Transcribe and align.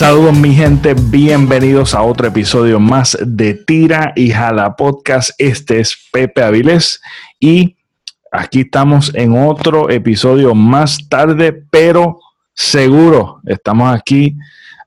Saludos 0.00 0.34
mi 0.34 0.54
gente, 0.54 0.94
bienvenidos 0.94 1.94
a 1.94 2.00
otro 2.00 2.26
episodio 2.26 2.80
más 2.80 3.18
de 3.20 3.52
Tira 3.52 4.14
y 4.16 4.30
Jala 4.30 4.74
Podcast. 4.74 5.32
Este 5.36 5.78
es 5.78 5.94
Pepe 6.10 6.42
Avilés 6.42 7.02
y 7.38 7.76
aquí 8.32 8.60
estamos 8.60 9.14
en 9.14 9.36
otro 9.36 9.90
episodio 9.90 10.54
más 10.54 11.06
tarde, 11.10 11.52
pero 11.52 12.18
seguro. 12.54 13.42
Estamos 13.44 13.94
aquí 13.94 14.38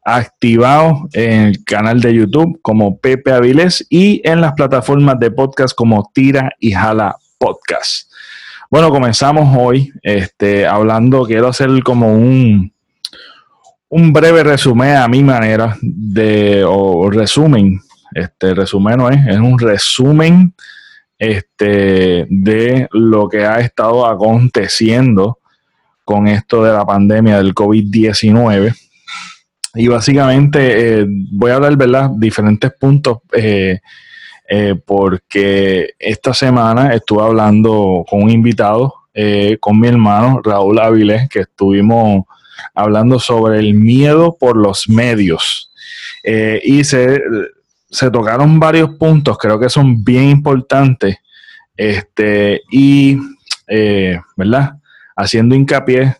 activados 0.03 1.01
en 1.13 1.41
el 1.41 1.63
canal 1.63 2.01
de 2.01 2.15
YouTube 2.15 2.59
como 2.63 2.97
Pepe 2.97 3.33
Avilés 3.33 3.85
y 3.91 4.19
en 4.27 4.41
las 4.41 4.53
plataformas 4.53 5.19
de 5.19 5.29
podcast 5.29 5.75
como 5.75 6.09
Tira 6.11 6.53
y 6.59 6.71
Jala 6.71 7.17
Podcast. 7.37 8.11
Bueno, 8.71 8.89
comenzamos 8.89 9.55
hoy 9.55 9.93
este, 10.01 10.65
hablando, 10.65 11.25
quiero 11.25 11.49
hacer 11.49 11.69
como 11.83 12.15
un 12.15 12.72
un 13.95 14.11
breve 14.11 14.43
resumen 14.43 14.95
a 14.95 15.07
mi 15.07 15.21
manera 15.21 15.77
de, 15.79 16.63
o 16.67 17.11
resumen, 17.11 17.79
este 18.15 18.55
resumen 18.55 18.97
no 18.97 19.09
es, 19.09 19.19
es 19.27 19.37
un 19.37 19.59
resumen 19.59 20.55
este, 21.19 22.25
de 22.27 22.87
lo 22.91 23.29
que 23.29 23.45
ha 23.45 23.59
estado 23.59 24.07
aconteciendo 24.07 25.37
con 26.03 26.27
esto 26.27 26.63
de 26.63 26.73
la 26.73 26.83
pandemia 26.83 27.37
del 27.37 27.53
COVID-19. 27.53 28.75
Y 29.75 29.87
básicamente 29.87 31.01
eh, 31.01 31.05
voy 31.31 31.51
a 31.51 31.55
hablar, 31.55 31.77
¿verdad?, 31.77 32.09
diferentes 32.15 32.71
puntos, 32.79 33.19
eh, 33.31 33.79
eh, 34.49 34.73
porque 34.87 35.93
esta 35.99 36.33
semana 36.33 36.95
estuve 36.95 37.21
hablando 37.21 38.03
con 38.09 38.23
un 38.23 38.31
invitado, 38.31 38.91
con 39.59 39.79
mi 39.79 39.87
hermano 39.87 40.41
Raúl 40.43 40.79
Áviles, 40.79 41.29
que 41.29 41.41
estuvimos 41.41 42.23
hablando 42.73 43.19
sobre 43.19 43.59
el 43.59 43.73
miedo 43.73 44.35
por 44.39 44.57
los 44.57 44.89
medios. 44.89 45.71
Eh, 46.23 46.61
y 46.63 46.83
se, 46.83 47.21
tocaron 48.11 48.59
varios 48.59 48.91
puntos, 48.95 49.37
creo 49.37 49.59
que 49.59 49.69
son 49.69 50.03
bien 50.03 50.29
importantes. 50.29 51.17
Este, 51.75 52.61
y, 52.71 53.17
eh, 53.67 54.19
¿verdad? 54.35 54.77
Haciendo 55.15 55.55
hincapié 55.55 56.17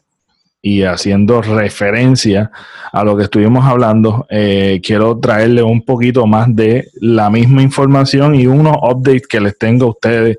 y 0.62 0.84
haciendo 0.84 1.42
referencia 1.42 2.52
a 2.92 3.04
lo 3.04 3.18
que 3.18 3.24
estuvimos 3.24 3.66
hablando, 3.66 4.26
eh, 4.30 4.80
quiero 4.84 5.20
traerle 5.20 5.62
un 5.62 5.84
poquito 5.84 6.26
más 6.26 6.54
de 6.56 6.90
la 7.02 7.30
misma 7.30 7.62
información 7.62 8.36
y 8.36 8.48
unos 8.48 8.78
updates 8.82 9.28
que 9.28 9.42
les 9.42 9.58
tengo 9.58 9.88
a 9.88 9.90
ustedes 9.90 10.38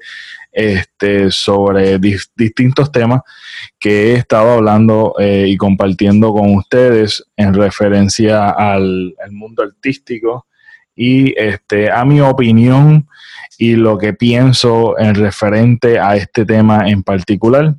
este, 0.54 1.32
sobre 1.32 1.98
distintos 1.98 2.92
temas 2.92 3.22
que 3.78 4.12
he 4.12 4.14
estado 4.14 4.52
hablando 4.52 5.14
eh, 5.18 5.46
y 5.48 5.56
compartiendo 5.56 6.32
con 6.32 6.54
ustedes 6.54 7.24
en 7.36 7.52
referencia 7.54 8.50
al, 8.50 9.14
mundo 9.30 9.64
artístico 9.64 10.46
y 10.94 11.34
este, 11.36 11.90
a 11.90 12.04
mi 12.04 12.20
opinión 12.20 13.08
y 13.58 13.74
lo 13.74 13.98
que 13.98 14.14
pienso 14.14 14.96
en 14.98 15.16
referente 15.16 15.98
a 15.98 16.14
este 16.14 16.46
tema 16.46 16.88
en 16.88 17.02
particular. 17.02 17.74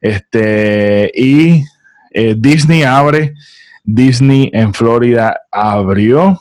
Este, 0.00 1.10
y 1.14 1.64
eh, 2.12 2.36
Disney 2.38 2.84
abre, 2.84 3.34
Disney 3.82 4.48
en 4.52 4.72
Florida 4.72 5.40
abrió 5.50 6.40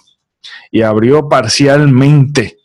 y 0.69 0.84
abrió 0.84 1.28
parcialmente 1.28 2.60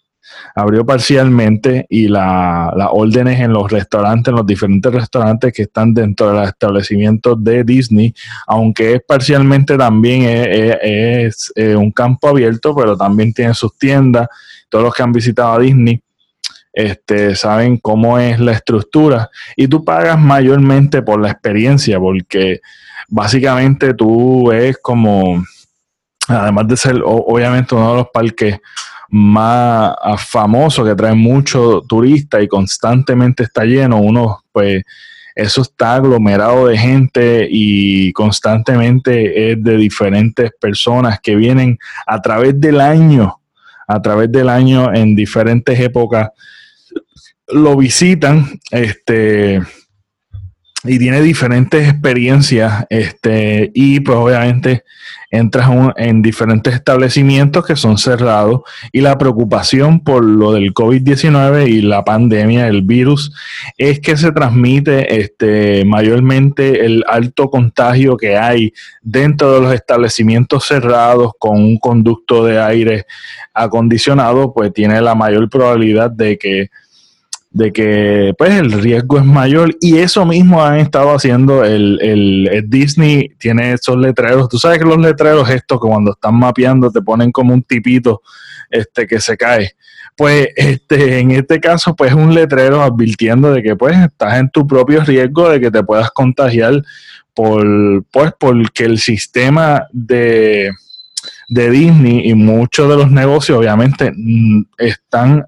abrió 0.56 0.86
parcialmente 0.86 1.84
y 1.90 2.08
las 2.08 2.88
órdenes 2.90 3.40
en 3.40 3.52
los 3.52 3.70
restaurantes, 3.70 4.32
en 4.32 4.36
los 4.36 4.46
diferentes 4.46 4.90
restaurantes 4.90 5.52
que 5.52 5.62
están 5.62 5.92
dentro 5.92 6.28
de 6.28 6.40
los 6.40 6.48
establecimientos 6.48 7.44
de 7.44 7.62
Disney, 7.62 8.14
aunque 8.46 8.94
es 8.94 9.02
parcialmente 9.06 9.76
también 9.76 10.22
es, 10.24 11.52
un 11.76 11.92
campo 11.92 12.28
abierto, 12.28 12.74
pero 12.74 12.96
también 12.96 13.34
tiene 13.34 13.52
sus 13.52 13.76
tiendas. 13.76 14.28
Todos 14.70 14.84
los 14.84 14.94
que 14.94 15.02
han 15.02 15.12
visitado 15.12 15.52
a 15.52 15.58
Disney 15.58 16.00
este, 16.72 17.36
saben 17.36 17.76
cómo 17.76 18.18
es 18.18 18.40
la 18.40 18.52
estructura 18.52 19.28
y 19.56 19.68
tú 19.68 19.84
pagas 19.84 20.18
mayormente 20.18 21.02
por 21.02 21.20
la 21.20 21.32
experiencia, 21.32 22.00
porque 22.00 22.62
básicamente 23.08 23.92
tú 23.92 24.50
es 24.52 24.78
como, 24.78 25.44
además 26.26 26.66
de 26.66 26.76
ser 26.78 27.02
obviamente 27.04 27.74
uno 27.74 27.90
de 27.90 27.96
los 27.96 28.08
parques 28.10 28.58
más 29.08 29.94
famoso, 30.28 30.84
que 30.84 30.94
trae 30.94 31.14
mucho 31.14 31.82
turista 31.82 32.40
y 32.42 32.48
constantemente 32.48 33.44
está 33.44 33.64
lleno, 33.64 33.98
uno 33.98 34.44
pues 34.52 34.82
eso 35.34 35.60
está 35.60 35.96
aglomerado 35.96 36.66
de 36.66 36.78
gente 36.78 37.46
y 37.50 38.10
constantemente 38.14 39.52
es 39.52 39.62
de 39.62 39.76
diferentes 39.76 40.50
personas 40.58 41.20
que 41.20 41.36
vienen 41.36 41.78
a 42.06 42.22
través 42.22 42.58
del 42.58 42.80
año, 42.80 43.38
a 43.86 44.00
través 44.00 44.32
del 44.32 44.48
año 44.48 44.92
en 44.94 45.14
diferentes 45.14 45.78
épocas, 45.78 46.30
lo 47.48 47.76
visitan, 47.76 48.58
este, 48.70 49.60
y 50.88 50.98
tiene 50.98 51.20
diferentes 51.20 51.88
experiencias, 51.88 52.84
este, 52.90 53.70
y 53.74 54.00
pues 54.00 54.16
obviamente 54.16 54.84
entras 55.30 55.68
en 55.96 56.22
diferentes 56.22 56.74
establecimientos 56.74 57.66
que 57.66 57.76
son 57.76 57.98
cerrados 57.98 58.60
y 58.92 59.00
la 59.00 59.18
preocupación 59.18 60.00
por 60.00 60.24
lo 60.24 60.52
del 60.52 60.72
COVID-19 60.72 61.68
y 61.68 61.82
la 61.82 62.04
pandemia, 62.04 62.68
el 62.68 62.82
virus, 62.82 63.32
es 63.76 64.00
que 64.00 64.16
se 64.16 64.32
transmite 64.32 65.20
este, 65.20 65.84
mayormente 65.84 66.86
el 66.86 67.04
alto 67.08 67.50
contagio 67.50 68.16
que 68.16 68.36
hay 68.36 68.72
dentro 69.02 69.52
de 69.54 69.60
los 69.60 69.74
establecimientos 69.74 70.66
cerrados 70.66 71.32
con 71.38 71.56
un 71.56 71.78
conducto 71.78 72.44
de 72.44 72.60
aire 72.60 73.06
acondicionado, 73.52 74.52
pues 74.54 74.72
tiene 74.72 75.00
la 75.00 75.14
mayor 75.14 75.48
probabilidad 75.48 76.10
de 76.10 76.38
que 76.38 76.70
de 77.56 77.72
que 77.72 78.34
pues 78.36 78.52
el 78.52 78.70
riesgo 78.70 79.16
es 79.16 79.24
mayor 79.24 79.74
y 79.80 79.96
eso 79.96 80.26
mismo 80.26 80.62
han 80.62 80.76
estado 80.76 81.14
haciendo 81.14 81.64
el, 81.64 81.98
el, 82.02 82.68
Disney 82.68 83.30
tiene 83.38 83.72
esos 83.72 83.96
letreros. 83.96 84.50
Tú 84.50 84.58
sabes 84.58 84.78
que 84.78 84.84
los 84.84 84.98
letreros 84.98 85.48
estos 85.48 85.80
que 85.80 85.88
cuando 85.88 86.10
están 86.10 86.34
mapeando 86.34 86.90
te 86.90 87.00
ponen 87.00 87.32
como 87.32 87.54
un 87.54 87.62
tipito 87.62 88.20
este 88.68 89.06
que 89.06 89.20
se 89.20 89.38
cae. 89.38 89.70
Pues 90.14 90.48
este 90.54 91.18
en 91.18 91.30
este 91.30 91.58
caso 91.58 91.96
pues 91.96 92.12
un 92.12 92.34
letrero 92.34 92.82
advirtiendo 92.82 93.50
de 93.50 93.62
que 93.62 93.74
pues 93.74 93.96
estás 93.96 94.38
en 94.38 94.50
tu 94.50 94.66
propio 94.66 95.02
riesgo 95.02 95.48
de 95.48 95.58
que 95.58 95.70
te 95.70 95.82
puedas 95.82 96.10
contagiar 96.10 96.82
por 97.32 98.04
pues 98.12 98.32
porque 98.38 98.84
el 98.84 98.98
sistema 98.98 99.86
de 99.92 100.72
de 101.48 101.70
Disney 101.70 102.28
y 102.28 102.34
muchos 102.34 102.86
de 102.86 102.96
los 102.96 103.10
negocios 103.10 103.56
obviamente 103.56 104.12
están 104.76 105.46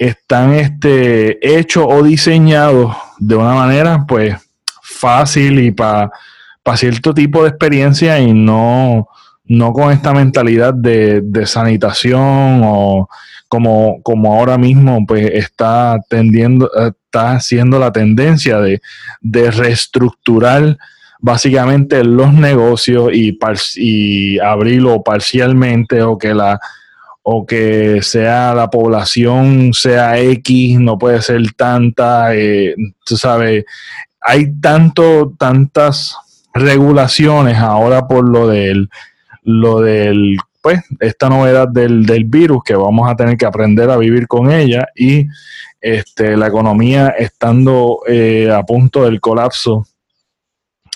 están 0.00 0.54
este, 0.54 1.38
hechos 1.46 1.84
o 1.86 2.02
diseñados 2.02 2.96
de 3.18 3.36
una 3.36 3.52
manera 3.52 4.06
pues 4.08 4.34
fácil 4.82 5.58
y 5.58 5.72
para 5.72 6.10
cierto 6.74 7.12
tipo 7.12 7.42
de 7.42 7.50
experiencia 7.50 8.18
y 8.18 8.32
no, 8.32 9.08
no 9.44 9.72
con 9.74 9.92
esta 9.92 10.14
mentalidad 10.14 10.72
de, 10.72 11.22
sanitación 11.44 12.62
o 12.64 13.10
como, 13.46 14.00
como 14.02 14.32
ahora 14.34 14.56
mismo 14.56 15.04
pues 15.06 15.30
está 15.34 15.98
tendiendo, 16.08 16.70
está 17.04 17.32
haciendo 17.32 17.78
la 17.78 17.92
tendencia 17.92 18.58
de, 18.58 18.80
de 19.20 19.50
reestructurar 19.50 20.78
básicamente 21.18 22.02
los 22.04 22.32
negocios 22.32 23.10
y, 23.12 23.38
y 23.76 24.38
abrirlo 24.38 25.02
parcialmente 25.02 26.00
o 26.00 26.16
que 26.16 26.32
la 26.32 26.58
o 27.32 27.46
que 27.46 28.02
sea 28.02 28.52
la 28.54 28.68
población 28.68 29.72
sea 29.72 30.18
X, 30.18 30.80
no 30.80 30.98
puede 30.98 31.22
ser 31.22 31.40
tanta, 31.56 32.34
eh, 32.34 32.74
tú 33.06 33.16
sabes, 33.16 33.64
hay 34.20 34.52
tanto, 34.60 35.32
tantas 35.38 36.16
regulaciones 36.52 37.56
ahora 37.58 38.08
por 38.08 38.28
lo 38.28 38.48
del, 38.48 38.90
lo 39.44 39.80
del, 39.80 40.38
pues, 40.60 40.82
esta 40.98 41.28
novedad 41.28 41.68
del, 41.68 42.24
virus 42.24 42.64
que 42.64 42.74
vamos 42.74 43.08
a 43.08 43.14
tener 43.14 43.36
que 43.36 43.46
aprender 43.46 43.88
a 43.90 43.96
vivir 43.96 44.26
con 44.26 44.50
ella 44.50 44.88
y 44.96 45.28
este, 45.80 46.36
la 46.36 46.48
economía 46.48 47.10
estando 47.10 48.00
eh, 48.08 48.50
a 48.52 48.64
punto 48.64 49.04
del 49.04 49.20
colapso, 49.20 49.86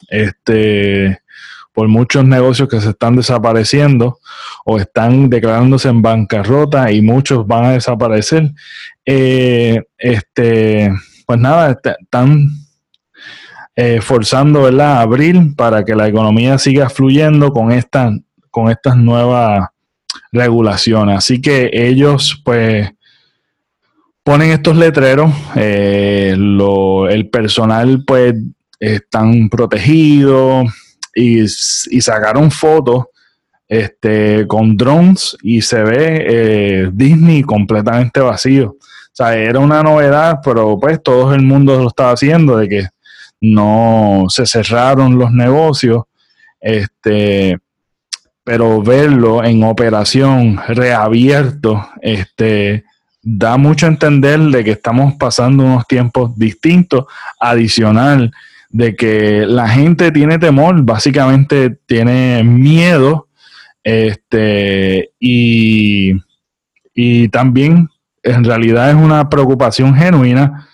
este, 0.09 1.21
por 1.75 1.89
muchos 1.89 2.25
negocios 2.25 2.69
que 2.69 2.81
se 2.81 2.91
están 2.91 3.17
desapareciendo 3.17 4.21
o 4.65 4.79
están 4.79 5.29
declarándose 5.29 5.89
en 5.89 6.01
bancarrota 6.01 6.91
y 6.93 7.03
muchos 7.03 7.47
van 7.47 7.65
a 7.65 7.73
desaparecer. 7.73 8.53
Eh, 9.05 9.83
este, 9.99 10.93
pues 11.27 11.39
nada, 11.41 11.73
este, 11.73 11.97
están 12.01 12.49
eh, 13.75 14.01
forzando 14.01 14.67
a 14.67 15.01
abrir 15.01 15.57
para 15.57 15.85
que 15.85 15.97
la 15.97 16.07
economía 16.07 16.59
siga 16.59 16.89
fluyendo 16.89 17.53
con, 17.53 17.73
esta, 17.73 18.13
con 18.51 18.71
estas 18.71 18.97
nuevas 18.97 19.69
regulaciones. 20.31 21.19
Así 21.19 21.41
que 21.43 21.71
ellos, 21.73 22.41
pues, 22.45 22.89
ponen 24.23 24.53
estos 24.53 24.77
letreros, 24.77 25.33
eh, 25.57 26.37
el 26.37 27.29
personal, 27.31 28.05
pues, 28.07 28.35
están 28.79 29.49
protegidos 29.49 30.73
y, 31.15 31.47
sacaron 32.01 32.51
fotos 32.51 33.05
este, 33.69 34.47
con 34.47 34.77
drones 34.77 35.37
y 35.43 35.63
se 35.63 35.83
ve 35.83 36.27
eh, 36.29 36.91
Disney 36.93 37.43
completamente 37.43 38.21
vacío. 38.21 38.71
O 38.71 39.17
sea, 39.17 39.37
era 39.37 39.61
una 39.61 39.83
novedad, 39.83 40.41
pero 40.45 40.79
pues 40.79 41.03
todo 41.03 41.35
el 41.35 41.43
mundo 41.43 41.79
lo 41.79 41.89
estaba 41.89 42.13
haciendo, 42.13 42.57
de 42.57 42.69
que 42.69 42.89
no 43.41 44.27
se 44.29 44.47
cerraron 44.47 45.19
los 45.19 45.31
negocios, 45.31 46.05
este, 46.61 47.59
pero 48.43 48.83
verlo 48.83 49.45
en 49.45 49.63
operación 49.63 50.61
reabierto, 50.69 51.89
este, 52.03 52.85
da 53.23 53.57
mucho 53.57 53.87
a 53.87 53.91
entender 53.91 54.41
de 54.41 54.65
que 54.65 54.73
estamos 54.73 55.15
pasando 55.15 55.65
unos 55.65 55.87
tiempos 55.87 56.37
distintos, 56.37 57.05
adicional 57.39 58.33
de 58.75 58.97
que 58.97 59.47
la 59.47 59.69
gente 59.69 60.11
tiene 60.11 60.37
temor, 60.37 60.83
básicamente 60.83 61.79
tiene 61.87 62.43
miedo 62.43 63.29
este, 63.85 65.13
y, 65.21 66.15
y 66.93 67.29
también 67.29 67.89
en 68.25 68.43
realidad 68.43 68.91
es 68.91 68.97
una 68.97 69.29
preocupación 69.29 69.95
genuina 69.95 70.67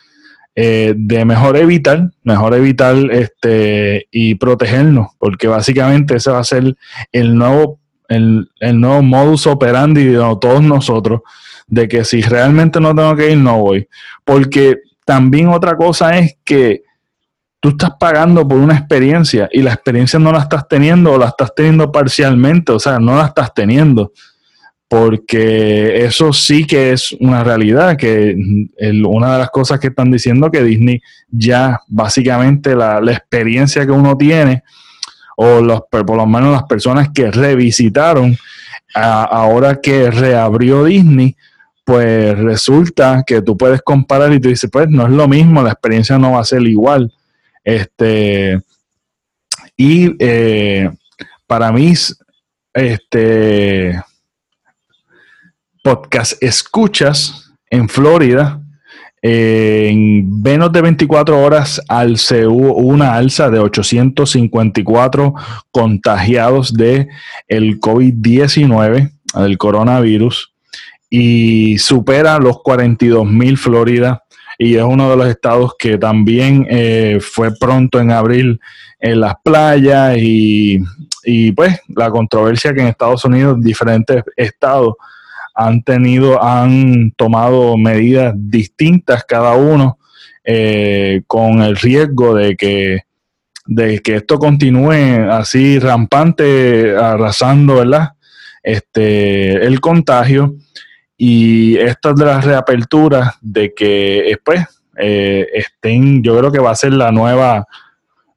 eh, 0.55 0.95
de 0.97 1.27
mejor 1.27 1.59
evitar, 1.59 2.11
mejor 2.23 2.55
evitar 2.55 2.97
este, 3.11 4.07
y 4.11 4.35
protegernos, 4.37 5.09
porque 5.19 5.47
básicamente 5.47 6.17
ese 6.17 6.31
va 6.31 6.39
a 6.39 6.45
ser 6.45 6.75
el 7.13 7.35
nuevo, 7.35 7.81
el, 8.09 8.49
el 8.61 8.81
nuevo 8.81 9.03
modus 9.03 9.47
operandi 9.47 10.05
de 10.05 10.17
todos 10.41 10.63
nosotros, 10.63 11.21
de 11.67 11.87
que 11.87 12.03
si 12.07 12.23
realmente 12.23 12.81
no 12.81 12.95
tengo 12.95 13.15
que 13.15 13.33
ir, 13.33 13.37
no 13.37 13.59
voy. 13.59 13.87
Porque 14.25 14.79
también 15.05 15.49
otra 15.49 15.77
cosa 15.77 16.17
es 16.17 16.39
que 16.43 16.85
tú 17.61 17.71
estás 17.71 17.91
pagando 18.01 18.49
por 18.49 18.59
una 18.59 18.77
experiencia 18.77 19.49
y 19.53 19.61
la 19.61 19.75
experiencia 19.75 20.19
no 20.19 20.33
la 20.33 20.41
estás 20.41 20.67
teniendo 20.67 21.13
o 21.13 21.19
la 21.19 21.27
estás 21.27 21.55
teniendo 21.55 21.93
parcialmente, 21.93 22.73
o 22.73 22.79
sea, 22.79 22.99
no 22.99 23.17
la 23.17 23.27
estás 23.27 23.53
teniendo. 23.55 24.13
Porque 24.89 26.05
eso 26.05 26.33
sí 26.33 26.67
que 26.67 26.93
es 26.93 27.13
una 27.21 27.45
realidad, 27.45 27.97
que 27.97 28.35
una 29.05 29.35
de 29.35 29.39
las 29.39 29.51
cosas 29.51 29.79
que 29.79 29.87
están 29.87 30.11
diciendo 30.11 30.51
que 30.51 30.65
Disney 30.65 31.01
ya 31.31 31.81
básicamente 31.87 32.75
la, 32.75 32.99
experiencia 33.13 33.87
que 33.87 33.93
uno 33.93 34.17
tiene, 34.17 34.65
o 35.37 35.61
los, 35.61 35.83
por 35.89 36.17
lo 36.17 36.27
menos 36.27 36.51
las 36.51 36.65
personas 36.65 37.11
que 37.15 37.31
revisitaron, 37.31 38.37
ahora 38.95 39.81
que 39.81 40.11
reabrió 40.11 40.85
Disney, 40.85 41.37
pues 41.85 42.37
resulta 42.39 43.23
que 43.25 43.43
tú 43.43 43.57
puedes 43.57 43.83
comparar 43.83 44.33
y 44.33 44.41
tú 44.41 44.49
dices, 44.49 44.69
pues 44.73 44.89
no 44.89 45.07
es 45.07 45.13
lo 45.13 45.29
mismo, 45.29 45.63
la 45.63 45.71
experiencia 45.71 46.19
no 46.19 46.33
va 46.33 46.41
a 46.41 46.45
ser 46.45 46.63
igual. 46.63 47.13
Este, 47.65 48.61
y 49.77 50.15
eh, 50.19 50.91
para 51.47 51.73
mí, 51.73 51.93
este 52.73 54.03
podcast 55.83 56.43
escuchas 56.43 57.53
en 57.71 57.89
Florida, 57.89 58.61
en 59.23 60.41
menos 60.43 60.73
de 60.73 60.81
24 60.81 61.39
horas 61.43 61.81
se 62.17 62.47
hubo 62.47 62.75
una 62.77 63.15
alza 63.15 63.51
de 63.51 63.59
854 63.59 65.35
contagiados 65.71 66.73
de 66.73 67.09
el 67.49 67.81
COVID-19, 67.81 69.13
del 69.35 69.59
coronavirus, 69.59 70.55
y 71.11 71.79
supera 71.79 72.39
los 72.39 72.63
42 72.63 73.27
mil 73.27 73.59
Florida 73.59 74.25
y 74.63 74.77
es 74.77 74.83
uno 74.83 75.09
de 75.09 75.17
los 75.17 75.27
estados 75.27 75.73
que 75.79 75.97
también 75.97 76.67
eh, 76.69 77.19
fue 77.23 77.51
pronto 77.59 77.99
en 77.99 78.11
abril 78.11 78.61
en 78.99 79.21
las 79.21 79.37
playas 79.43 80.19
y, 80.19 80.83
pues 81.57 81.81
la 81.89 82.11
controversia 82.11 82.75
que 82.75 82.83
en 82.83 82.89
Estados 82.89 83.25
Unidos 83.25 83.57
diferentes 83.63 84.23
estados 84.37 84.97
han 85.55 85.83
tenido, 85.83 86.45
han 86.45 87.11
tomado 87.13 87.79
medidas 87.79 88.35
distintas 88.37 89.25
cada 89.25 89.55
uno 89.55 89.97
eh, 90.45 91.23
con 91.27 91.63
el 91.63 91.77
riesgo 91.77 92.35
de 92.35 92.55
que, 92.55 93.05
de 93.65 94.01
que 94.01 94.17
esto 94.17 94.39
continúe 94.39 95.27
así 95.31 95.79
rampante, 95.79 96.95
arrasando, 96.99 97.77
¿verdad? 97.77 98.11
Este, 98.63 99.55
el 99.65 99.81
contagio. 99.81 100.57
Y 101.23 101.77
estas 101.77 102.17
de 102.17 102.25
las 102.25 102.43
reaperturas, 102.47 103.35
de 103.43 103.75
que 103.75 104.25
después 104.27 104.65
eh, 104.97 105.47
estén, 105.53 106.23
yo 106.23 106.39
creo 106.39 106.51
que 106.51 106.61
va 106.61 106.71
a 106.71 106.75
ser 106.75 106.95
la 106.95 107.13
nueva, 107.13 107.67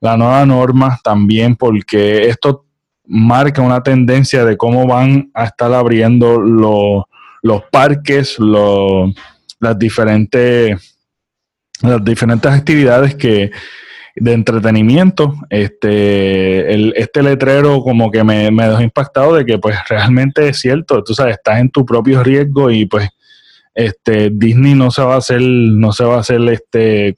la 0.02 0.18
nueva 0.18 0.46
norma 0.46 1.00
también, 1.02 1.56
porque 1.56 2.28
esto 2.28 2.66
marca 3.06 3.62
una 3.62 3.82
tendencia 3.82 4.44
de 4.44 4.58
cómo 4.58 4.86
van 4.86 5.32
a 5.34 5.46
estar 5.46 5.74
abriendo 5.74 6.42
los 6.42 7.64
parques, 7.72 8.36
las 8.38 9.80
diferentes 9.80 11.00
las 11.84 12.04
diferentes 12.04 12.52
actividades 12.52 13.16
que, 13.16 13.50
de 14.16 14.34
entretenimiento. 14.34 15.36
Este, 15.50 17.00
este 17.00 17.24
letrero 17.24 17.82
como 17.82 18.12
que 18.12 18.24
me, 18.24 18.52
dejó 18.52 18.82
impactado 18.82 19.36
de 19.36 19.46
que 19.46 19.58
pues 19.58 19.78
realmente 19.90 20.50
es 20.50 20.60
cierto, 20.60 21.04
tú 21.04 21.14
sabes, 21.14 21.38
estás 21.38 21.60
en 21.60 21.70
tu 21.70 21.86
propio 21.86 22.24
riesgo 22.24 22.70
y 22.70 22.86
pues 22.86 23.10
este, 23.74 24.30
Disney 24.32 24.76
no 24.76 24.92
se 24.92 25.02
va 25.02 25.16
a 25.16 25.18
hacer, 25.18 25.42
no 25.42 25.92
se 25.92 26.04
va 26.04 26.16
a 26.16 26.20
hacer 26.20 26.42
este 26.50 27.18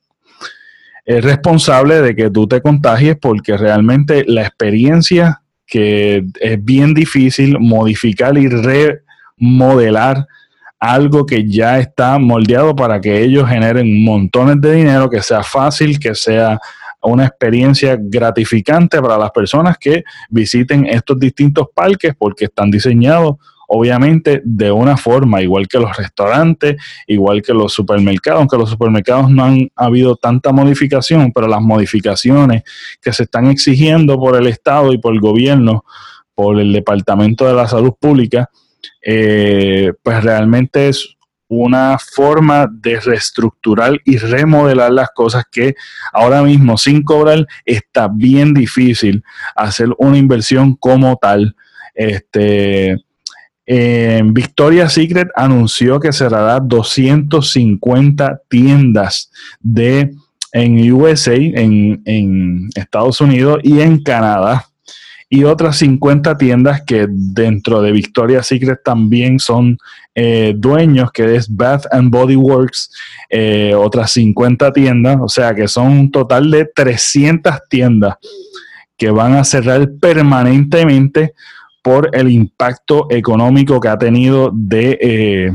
es 1.05 1.23
responsable 1.23 2.01
de 2.01 2.15
que 2.15 2.31
tú 2.31 2.47
te 2.47 2.61
contagies 2.61 3.15
porque 3.21 3.55
realmente 3.57 4.25
la 4.27 4.41
experiencia 4.41 5.41
que 5.67 6.25
es 6.39 6.63
bien 6.63 6.95
difícil 6.95 7.59
modificar 7.59 8.37
y 8.37 8.49
remodelar 8.49 10.25
algo 10.79 11.25
que 11.25 11.47
ya 11.47 11.79
está 11.79 12.17
moldeado 12.17 12.75
para 12.75 12.99
que 12.99 13.21
ellos 13.21 13.47
generen 13.47 14.03
montones 14.03 14.59
de 14.61 14.73
dinero, 14.73 15.09
que 15.09 15.21
sea 15.21 15.43
fácil, 15.43 15.99
que 15.99 16.13
sea 16.15 16.59
una 17.07 17.25
experiencia 17.25 17.97
gratificante 17.99 19.01
para 19.01 19.17
las 19.17 19.31
personas 19.31 19.77
que 19.77 20.03
visiten 20.29 20.85
estos 20.85 21.19
distintos 21.19 21.67
parques 21.73 22.13
porque 22.17 22.45
están 22.45 22.71
diseñados 22.71 23.35
obviamente 23.67 24.41
de 24.43 24.71
una 24.71 24.97
forma, 24.97 25.41
igual 25.41 25.67
que 25.67 25.79
los 25.79 25.95
restaurantes, 25.97 26.75
igual 27.07 27.41
que 27.41 27.53
los 27.53 27.73
supermercados, 27.73 28.39
aunque 28.39 28.57
los 28.57 28.69
supermercados 28.69 29.29
no 29.29 29.43
han 29.43 29.69
habido 29.75 30.15
tanta 30.15 30.51
modificación, 30.51 31.31
pero 31.33 31.47
las 31.47 31.61
modificaciones 31.61 32.63
que 33.01 33.13
se 33.13 33.23
están 33.23 33.47
exigiendo 33.47 34.19
por 34.19 34.35
el 34.35 34.47
Estado 34.47 34.93
y 34.93 34.97
por 34.97 35.13
el 35.13 35.19
gobierno, 35.19 35.83
por 36.33 36.59
el 36.59 36.73
Departamento 36.73 37.47
de 37.47 37.53
la 37.53 37.67
Salud 37.67 37.93
Pública, 37.99 38.49
eh, 39.01 39.93
pues 40.03 40.23
realmente 40.23 40.89
es 40.89 41.14
una 41.47 41.97
forma 41.99 42.67
de 42.71 42.99
reestructurar 42.99 43.99
y 44.03 44.17
remodelar 44.17 44.91
las 44.91 45.09
cosas 45.13 45.43
que 45.51 45.75
ahora 46.11 46.41
mismo 46.41 46.77
sin 46.77 47.03
cobrar 47.03 47.45
está 47.65 48.07
bien 48.07 48.53
difícil 48.53 49.23
hacer 49.55 49.89
una 49.97 50.17
inversión 50.17 50.75
como 50.75 51.17
tal. 51.17 51.55
Este, 51.93 52.97
Victoria's 53.67 54.93
Secret 54.93 55.29
anunció 55.35 55.99
que 55.99 56.13
cerrará 56.13 56.59
250 56.59 58.41
tiendas 58.49 59.31
de 59.59 60.11
en 60.51 60.91
USA, 60.93 61.35
en, 61.35 62.01
en 62.05 62.69
Estados 62.75 63.19
Unidos 63.19 63.59
y 63.63 63.81
en 63.81 64.01
Canadá 64.01 64.65
y 65.29 65.43
otras 65.43 65.77
50 65.77 66.37
tiendas 66.37 66.83
que 66.83 67.07
dentro 67.09 67.81
de 67.81 67.91
Victoria's 67.91 68.47
Secret 68.47 68.81
también 68.83 69.39
son 69.39 69.77
eh, 70.13 70.53
dueños, 70.55 71.11
que 71.11 71.35
es 71.35 71.53
Bath 71.53 71.85
and 71.91 72.11
Body 72.11 72.35
Works, 72.35 72.91
eh, 73.29 73.73
otras 73.75 74.11
50 74.11 74.71
tiendas, 74.71 75.17
o 75.19 75.27
sea 75.27 75.53
que 75.55 75.67
son 75.67 75.87
un 75.87 76.11
total 76.11 76.51
de 76.51 76.65
300 76.65 77.55
tiendas 77.69 78.15
que 78.97 79.09
van 79.09 79.33
a 79.33 79.43
cerrar 79.43 79.89
permanentemente 79.99 81.33
por 81.81 82.09
el 82.13 82.31
impacto 82.31 83.07
económico 83.09 83.79
que 83.79 83.89
ha 83.89 83.97
tenido 83.97 84.51
de, 84.53 84.97
eh, 85.01 85.51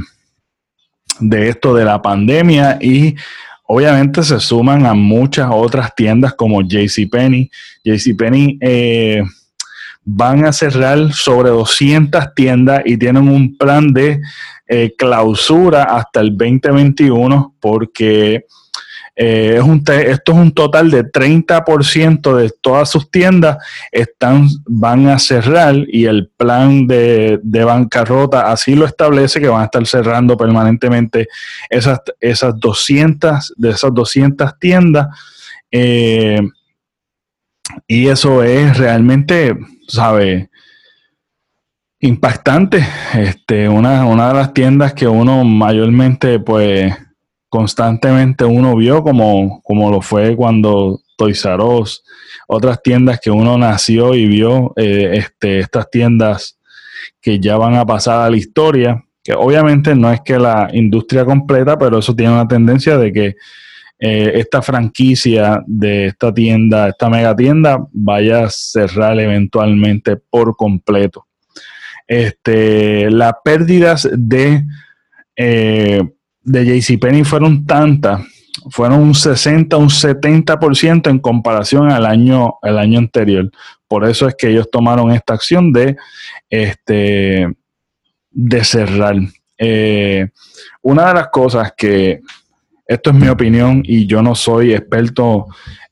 de 1.19 1.49
esto 1.49 1.75
de 1.75 1.85
la 1.85 2.01
pandemia 2.03 2.79
y 2.81 3.17
obviamente 3.67 4.23
se 4.23 4.39
suman 4.41 4.87
a 4.87 4.95
muchas 4.95 5.49
otras 5.53 5.95
tiendas 5.95 6.35
como 6.35 6.61
JCPenney. 6.63 7.51
JCPenney 7.85 8.59
eh, 8.61 9.23
van 10.13 10.45
a 10.45 10.53
cerrar 10.53 11.13
sobre 11.13 11.51
200 11.51 12.35
tiendas 12.35 12.83
y 12.85 12.97
tienen 12.97 13.29
un 13.29 13.57
plan 13.57 13.93
de 13.93 14.21
eh, 14.67 14.93
clausura 14.99 15.85
hasta 15.85 16.21
el 16.21 16.37
2021 16.37 17.55
porque 17.61 18.47
eh, 19.15 19.55
es 19.57 19.63
un 19.63 19.85
esto 19.87 20.33
es 20.33 20.39
un 20.39 20.53
total 20.53 20.91
de 20.91 21.05
30% 21.05 22.35
de 22.35 22.51
todas 22.61 22.91
sus 22.91 23.11
tiendas 23.11 23.59
están, 23.93 24.49
van 24.67 25.09
a 25.09 25.19
cerrar 25.19 25.77
y 25.87 26.07
el 26.07 26.29
plan 26.37 26.87
de, 26.89 27.41
bancarrota 27.45 28.51
así 28.51 28.75
lo 28.75 28.87
establece 28.87 29.41
que 29.41 29.49
van 29.49 29.63
a 29.63 29.65
estar 29.67 29.87
cerrando 29.87 30.37
permanentemente 30.37 31.29
esas, 31.69 32.01
esas 32.19 32.59
200 32.59 33.55
de 33.57 33.71
esas 33.71 33.95
200 33.95 34.59
tiendas. 34.59 35.09
Eh, 35.71 36.41
y 37.87 38.09
eso 38.09 38.43
es 38.43 38.77
realmente, 38.79 39.57
¿sabe? 39.89 40.51
impactante. 42.01 42.85
Este, 43.15 43.69
una, 43.69 44.07
una 44.07 44.29
de 44.29 44.35
las 44.35 44.55
tiendas 44.55 44.95
que 44.95 45.07
uno 45.07 45.45
mayormente, 45.45 46.41
pues, 46.41 46.95
constantemente 47.49 48.45
uno 48.45 48.77
vio 48.77 49.03
como, 49.03 49.61
como 49.63 49.91
lo 49.91 50.01
fue 50.01 50.37
cuando 50.37 51.01
Toys 51.17 51.45
R 51.45 51.63
Us, 51.63 52.03
otras 52.47 52.83
tiendas 52.83 53.21
que 53.21 53.31
uno 53.31 53.59
nació 53.59 54.15
y 54.15 54.27
vio, 54.27 54.73
eh, 54.77 55.11
este, 55.15 55.59
estas 55.59 55.91
tiendas 55.91 56.59
que 57.21 57.39
ya 57.39 57.57
van 57.57 57.75
a 57.75 57.85
pasar 57.85 58.23
a 58.23 58.31
la 58.31 58.37
historia, 58.37 59.05
que 59.23 59.35
obviamente 59.35 59.95
no 59.95 60.11
es 60.11 60.21
que 60.23 60.39
la 60.39 60.71
industria 60.73 61.25
completa, 61.25 61.79
pero 61.79 61.99
eso 61.99 62.15
tiene 62.15 62.33
una 62.33 62.49
tendencia 62.49 62.97
de 62.97 63.13
que 63.13 63.37
eh, 64.03 64.33
esta 64.37 64.63
franquicia 64.63 65.63
de 65.67 66.07
esta 66.07 66.33
tienda, 66.33 66.89
esta 66.89 67.11
mega 67.11 67.37
tienda, 67.37 67.87
vaya 67.93 68.45
a 68.45 68.51
cerrar 68.51 69.21
eventualmente 69.21 70.17
por 70.17 70.57
completo. 70.57 71.27
Este, 72.09 73.11
las 73.11 73.35
pérdidas 73.45 74.09
de, 74.11 74.65
eh, 75.37 76.03
de 76.43 76.81
JCPenney 76.81 77.25
fueron 77.25 77.67
tantas, 77.67 78.23
fueron 78.71 79.01
un 79.01 79.15
60, 79.15 79.77
un 79.77 79.91
70% 79.91 81.11
en 81.11 81.19
comparación 81.19 81.93
al 81.93 82.07
año, 82.07 82.55
año 82.63 82.99
anterior. 82.99 83.51
Por 83.87 84.09
eso 84.09 84.27
es 84.27 84.35
que 84.35 84.49
ellos 84.49 84.71
tomaron 84.71 85.13
esta 85.13 85.35
acción 85.35 85.75
de, 85.75 85.97
este, 86.49 87.55
de 88.31 88.65
cerrar. 88.65 89.17
Eh, 89.59 90.27
una 90.81 91.09
de 91.09 91.15
las 91.15 91.29
cosas 91.29 91.75
que, 91.77 92.21
esto 92.91 93.11
es 93.11 93.17
mi 93.17 93.29
opinión 93.29 93.83
y 93.85 94.05
yo 94.05 94.21
no 94.21 94.35
soy 94.35 94.75
experto 94.75 95.47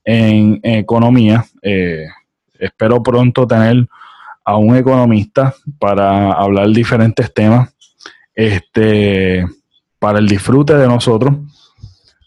en, 0.05 0.59
economía, 0.65 1.47
eh, 1.63 2.09
espero 2.59 3.01
pronto 3.01 3.47
tener 3.47 3.87
a 4.45 4.57
un 4.57 4.75
economista 4.75 5.55
para 5.79 6.33
hablar 6.33 6.69
diferentes 6.71 7.33
temas, 7.33 7.73
este, 8.35 9.47
para 10.01 10.19
el 10.19 10.27
disfrute 10.27 10.75
de 10.75 10.89
nosotros, 10.89 11.37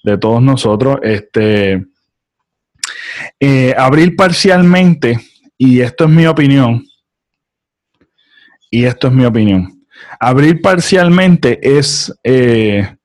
de 0.06 0.18
todos 0.18 0.42
nosotros, 0.42 1.00
este, 1.04 1.86
eh, 3.42 3.76
abrir 3.78 4.16
parcialmente, 4.16 5.20
y 5.58 5.82
esto 5.82 6.06
es 6.06 6.10
mi 6.12 6.26
opinión, 6.28 6.86
y 8.70 8.86
esto 8.86 9.08
es 9.08 9.14
mi 9.14 9.26
opinión, 9.26 9.82
Abrir 10.20 10.62
parcialmente 10.62 11.60
es, 11.78 12.14
eh, 12.24 12.96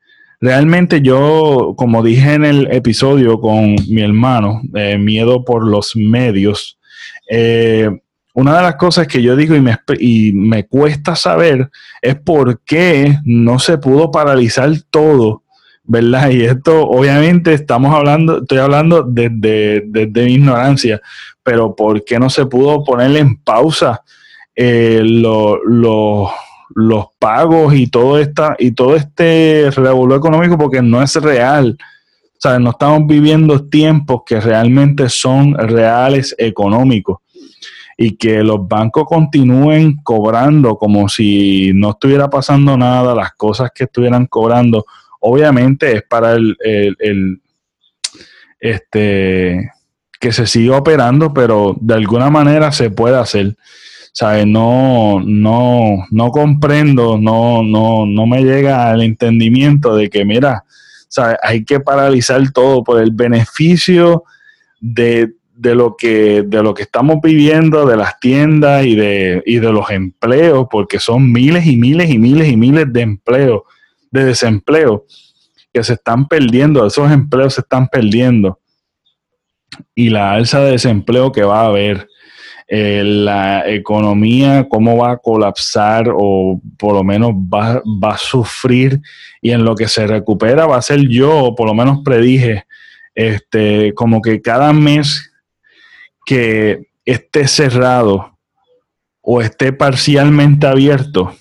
realmente 0.40 1.00
yo, 1.00 1.74
como 1.76 2.02
dije 2.02 2.34
en 2.34 2.44
el 2.44 2.68
episodio 2.70 3.40
con 3.40 3.76
mi 3.88 4.02
hermano, 4.02 4.62
miedo 4.98 5.44
por 5.44 5.66
los 5.66 5.96
medios, 5.96 6.78
eh, 7.30 7.90
una 8.34 8.56
de 8.56 8.62
las 8.62 8.76
cosas 8.76 9.08
que 9.08 9.22
yo 9.22 9.34
digo 9.34 9.56
y 9.56 9.62
me, 9.62 9.78
y 9.98 10.32
me 10.32 10.66
cuesta 10.66 11.16
saber 11.16 11.70
es 12.02 12.16
por 12.16 12.60
qué 12.64 13.16
no 13.24 13.58
se 13.58 13.78
pudo 13.78 14.10
paralizar 14.10 14.70
todo, 14.90 15.42
¿verdad? 15.84 16.28
Y 16.28 16.42
esto 16.42 16.86
obviamente 16.86 17.54
estamos 17.54 17.94
hablando, 17.94 18.42
estoy 18.42 18.58
hablando 18.58 19.02
desde, 19.02 19.82
mi 19.90 20.34
ignorancia, 20.34 21.00
pero 21.42 21.74
¿por 21.74 22.04
qué 22.04 22.18
no 22.18 22.28
se 22.28 22.44
pudo 22.44 22.84
poner 22.84 23.16
en 23.16 23.36
pausa 23.36 24.02
eh, 24.54 25.00
lo, 25.02 26.30
los 26.78 27.06
pagos 27.18 27.74
y 27.74 27.86
todo 27.86 28.18
esta 28.18 28.54
y 28.58 28.72
todo 28.72 28.96
este 28.96 29.70
revuelo 29.74 30.14
económico 30.14 30.58
porque 30.58 30.82
no 30.82 31.02
es 31.02 31.14
real. 31.16 31.78
O 31.80 32.38
sea, 32.38 32.58
no 32.58 32.70
estamos 32.70 33.06
viviendo 33.06 33.66
tiempos 33.66 34.20
que 34.26 34.38
realmente 34.40 35.08
son 35.08 35.54
reales 35.54 36.34
económicos 36.36 37.20
y 37.96 38.18
que 38.18 38.42
los 38.42 38.68
bancos 38.68 39.04
continúen 39.06 39.96
cobrando 40.02 40.76
como 40.76 41.08
si 41.08 41.72
no 41.74 41.92
estuviera 41.92 42.28
pasando 42.28 42.76
nada, 42.76 43.14
las 43.14 43.32
cosas 43.32 43.70
que 43.74 43.84
estuvieran 43.84 44.26
cobrando, 44.26 44.84
obviamente 45.20 45.96
es 45.96 46.02
para 46.02 46.34
el, 46.34 46.58
el 46.60 47.40
este 48.60 49.72
que 50.20 50.30
se 50.30 50.46
siga 50.46 50.76
operando, 50.76 51.32
pero 51.32 51.74
de 51.80 51.94
alguna 51.94 52.28
manera 52.28 52.70
se 52.70 52.90
puede 52.90 53.16
hacer. 53.16 53.56
¿Sabes? 54.16 54.46
No, 54.46 55.20
no, 55.20 56.06
no 56.10 56.30
comprendo, 56.30 57.18
no, 57.18 57.62
no, 57.62 58.06
no 58.06 58.26
me 58.26 58.42
llega 58.42 58.88
al 58.88 59.02
entendimiento 59.02 59.94
de 59.94 60.08
que, 60.08 60.24
mira, 60.24 60.64
¿sabes? 61.06 61.36
Hay 61.42 61.66
que 61.66 61.80
paralizar 61.80 62.50
todo 62.50 62.82
por 62.82 62.98
el 63.02 63.10
beneficio 63.10 64.24
de, 64.80 65.34
lo 65.60 65.96
que, 65.98 66.42
de 66.46 66.62
lo 66.62 66.72
que 66.72 66.84
estamos 66.84 67.18
viviendo, 67.22 67.84
de 67.84 67.98
las 67.98 68.18
tiendas 68.18 68.86
y 68.86 68.94
de, 68.94 69.42
y 69.44 69.58
de 69.58 69.70
los 69.70 69.90
empleos, 69.90 70.66
porque 70.70 70.98
son 70.98 71.30
miles 71.30 71.66
y 71.66 71.76
miles 71.76 72.08
y 72.08 72.18
miles 72.18 72.48
y 72.48 72.56
miles 72.56 72.90
de 72.90 73.02
empleos, 73.02 73.64
de 74.10 74.24
desempleo, 74.24 75.04
que 75.74 75.84
se 75.84 75.92
están 75.92 76.26
perdiendo, 76.26 76.86
esos 76.86 77.12
empleos 77.12 77.52
se 77.52 77.60
están 77.60 77.86
perdiendo. 77.88 78.60
Y 79.94 80.08
la 80.08 80.32
alza 80.32 80.60
de 80.60 80.70
desempleo 80.70 81.32
que 81.32 81.42
va 81.42 81.60
a 81.60 81.66
haber 81.66 82.08
eh, 82.68 83.02
la 83.04 83.68
economía, 83.68 84.66
cómo 84.68 84.96
va 84.96 85.12
a 85.12 85.16
colapsar 85.18 86.08
o 86.12 86.60
por 86.76 86.94
lo 86.94 87.04
menos 87.04 87.30
va, 87.32 87.82
a 88.02 88.18
sufrir 88.18 89.00
y 89.40 89.52
en 89.52 89.64
lo 89.64 89.76
que 89.76 89.86
se 89.86 90.06
recupera 90.06 90.66
va 90.66 90.76
a 90.76 90.82
ser 90.82 91.06
yo, 91.08 91.54
por 91.56 91.68
lo 91.68 91.74
menos 91.74 92.00
predije, 92.04 92.66
este, 93.14 93.94
como 93.94 94.20
que 94.20 94.42
cada 94.42 94.72
mes 94.72 95.32
que 96.24 96.88
esté 97.04 97.46
cerrado 97.46 98.36
o 99.20 99.40
esté 99.40 99.72
parcialmente 99.72 100.66
abierto, 100.66 101.34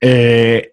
eh, 0.00 0.72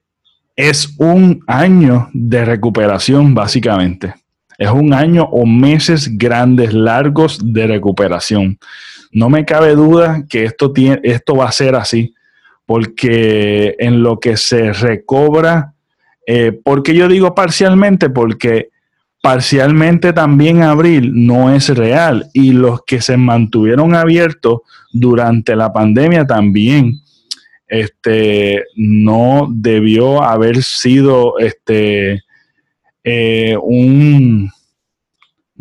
es 0.55 0.95
un 0.97 1.43
año 1.47 2.09
de 2.13 2.43
recuperación, 2.43 3.33
básicamente. 3.33 4.13
Es 4.57 4.69
un 4.69 4.93
año 4.93 5.23
o 5.23 5.45
meses 5.45 6.17
grandes, 6.17 6.73
largos 6.73 7.39
de 7.41 7.65
recuperación. 7.65 8.59
No 9.12 9.30
me 9.30 9.46
cabe 9.46 9.75
duda 9.75 10.25
que 10.30 10.46
esto, 10.46 10.74
esto 11.03 11.36
va 11.36 11.46
a 11.46 11.51
ser 11.51 11.75
así, 11.75 12.13
porque 12.65 13.75
en 13.80 14.03
lo 14.03 14.20
que 14.20 14.38
se 14.38 14.74
recobra, 14.74 15.74
eh, 16.25 16.51
porque 16.63 16.94
yo 16.94 17.08
digo 17.08 17.36
parcialmente, 17.36 18.10
porque 18.10 18.70
parcialmente 19.22 20.13
también 20.13 20.63
abril 20.63 21.12
no 21.13 21.53
es 21.53 21.70
real 21.70 22.30
y 22.34 22.53
los 22.53 22.82
que 22.86 23.01
se 23.01 23.18
mantuvieron 23.18 23.94
abiertos 23.94 24.62
durante 24.91 25.56
la 25.56 25.72
pandemia 25.72 26.25
también 26.25 27.01
este, 27.72 28.65
no 28.75 29.48
debió 29.50 30.24
haber 30.24 30.62
sido 30.62 31.39
este, 31.39 32.24
eh, 33.03 33.56
un 33.62 34.51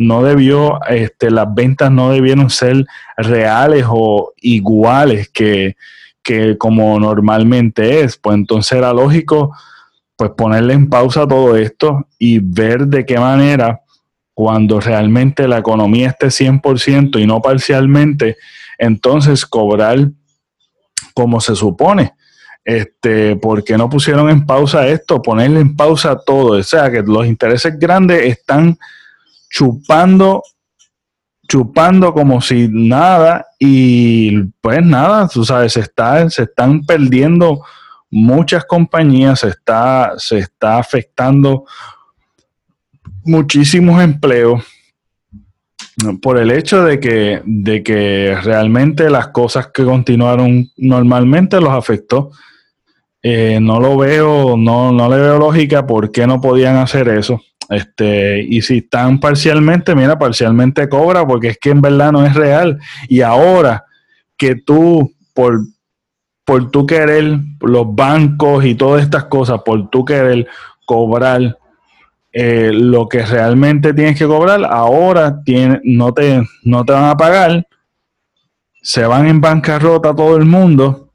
no 0.01 0.23
debió, 0.23 0.83
este, 0.89 1.31
las 1.31 1.55
ventas 1.55 1.93
no 1.93 2.11
debieron 2.11 2.49
ser 2.49 2.87
reales 3.19 3.85
o 3.87 4.33
iguales 4.41 5.29
que, 5.29 5.77
como 6.59 6.99
normalmente 6.99 8.01
es. 8.01 8.17
Pues 8.17 8.35
entonces 8.35 8.73
era 8.73 8.95
lógico 8.95 9.55
pues 10.17 10.31
ponerle 10.31 10.73
en 10.73 10.89
pausa 10.89 11.29
todo 11.29 11.55
esto 11.55 12.07
y 12.19 12.39
ver 12.39 12.87
de 12.87 13.05
qué 13.05 13.19
manera 13.19 13.83
cuando 14.33 14.81
realmente 14.81 15.47
la 15.47 15.59
economía 15.59 16.09
esté 16.09 16.29
100% 16.29 17.21
y 17.21 17.27
no 17.27 17.43
parcialmente, 17.43 18.39
entonces 18.79 19.45
cobrar 19.45 19.99
como 21.13 21.43
se 21.43 21.55
supone. 21.55 22.15
Este, 22.65 23.37
¿Por 23.37 23.65
qué 23.65 23.77
no 23.77 23.91
pusieron 23.91 24.31
en 24.31 24.47
pausa 24.47 24.87
esto? 24.87 25.21
Ponerle 25.21 25.61
en 25.61 25.77
pausa 25.77 26.19
todo. 26.19 26.59
O 26.59 26.63
sea, 26.63 26.91
que 26.91 27.03
los 27.03 27.27
intereses 27.27 27.79
grandes 27.79 28.25
están 28.25 28.79
chupando, 29.51 30.43
chupando 31.49 32.15
como 32.15 32.41
si 32.41 32.69
nada 32.71 33.45
y 33.59 34.45
pues 34.61 34.83
nada, 34.85 35.29
tú 35.29 35.45
sabes, 35.45 35.75
se, 35.75 35.81
está, 35.81 36.31
se 36.31 36.45
están 36.45 36.87
perdiendo 36.87 37.63
muchas 38.11 38.65
compañías, 38.65 39.41
se 39.41 39.49
está, 39.49 40.15
se 40.17 40.39
está 40.39 40.79
afectando 40.79 41.65
muchísimos 43.25 44.03
empleos 44.03 44.65
por 46.23 46.39
el 46.39 46.51
hecho 46.51 46.85
de 46.85 46.99
que, 47.01 47.43
de 47.45 47.83
que 47.83 48.37
realmente 48.43 49.11
las 49.11 49.29
cosas 49.29 49.69
que 49.69 49.85
continuaron 49.85 50.71
normalmente 50.77 51.61
los 51.61 51.71
afectó. 51.71 52.31
Eh, 53.23 53.59
no 53.61 53.81
lo 53.81 53.99
veo, 53.99 54.57
no, 54.57 54.93
no 54.93 55.09
le 55.11 55.17
veo 55.19 55.39
lógica 55.39 55.87
por 55.87 56.11
qué 56.11 56.27
no 56.27 56.41
podían 56.41 56.77
hacer 56.77 57.09
eso. 57.09 57.43
Este, 57.71 58.43
y 58.43 58.61
si 58.63 58.79
están 58.79 59.21
parcialmente, 59.21 59.95
mira, 59.95 60.19
parcialmente 60.19 60.89
cobra, 60.89 61.25
porque 61.25 61.49
es 61.49 61.59
que 61.59 61.71
en 61.71 61.81
verdad 61.81 62.11
no 62.11 62.27
es 62.27 62.35
real. 62.35 62.79
Y 63.09 63.21
ahora 63.21 63.85
que 64.37 64.57
tú, 64.57 65.13
por, 65.33 65.61
por 66.45 66.71
tu 66.73 66.85
querer, 66.85 67.39
los 67.61 67.95
bancos 67.95 68.65
y 68.65 68.75
todas 68.75 69.03
estas 69.03 69.25
cosas, 69.25 69.61
por 69.65 69.89
tu 69.89 70.05
querer 70.05 70.49
cobrar 70.85 71.57
eh, 72.33 72.71
lo 72.73 73.09
que 73.09 73.25
realmente 73.25 73.95
tienes 73.95 74.19
que 74.19 74.27
cobrar, 74.27 74.65
ahora 74.65 75.41
tiene, 75.45 75.81
no, 75.85 76.13
te, 76.13 76.43
no 76.65 76.85
te 76.85 76.93
van 76.93 77.05
a 77.05 77.17
pagar, 77.17 77.69
se 78.83 79.07
van 79.07 79.29
en 79.29 79.41
bancarrota 79.41 80.15
todo 80.15 80.37
el 80.37 80.45
mundo 80.45 81.10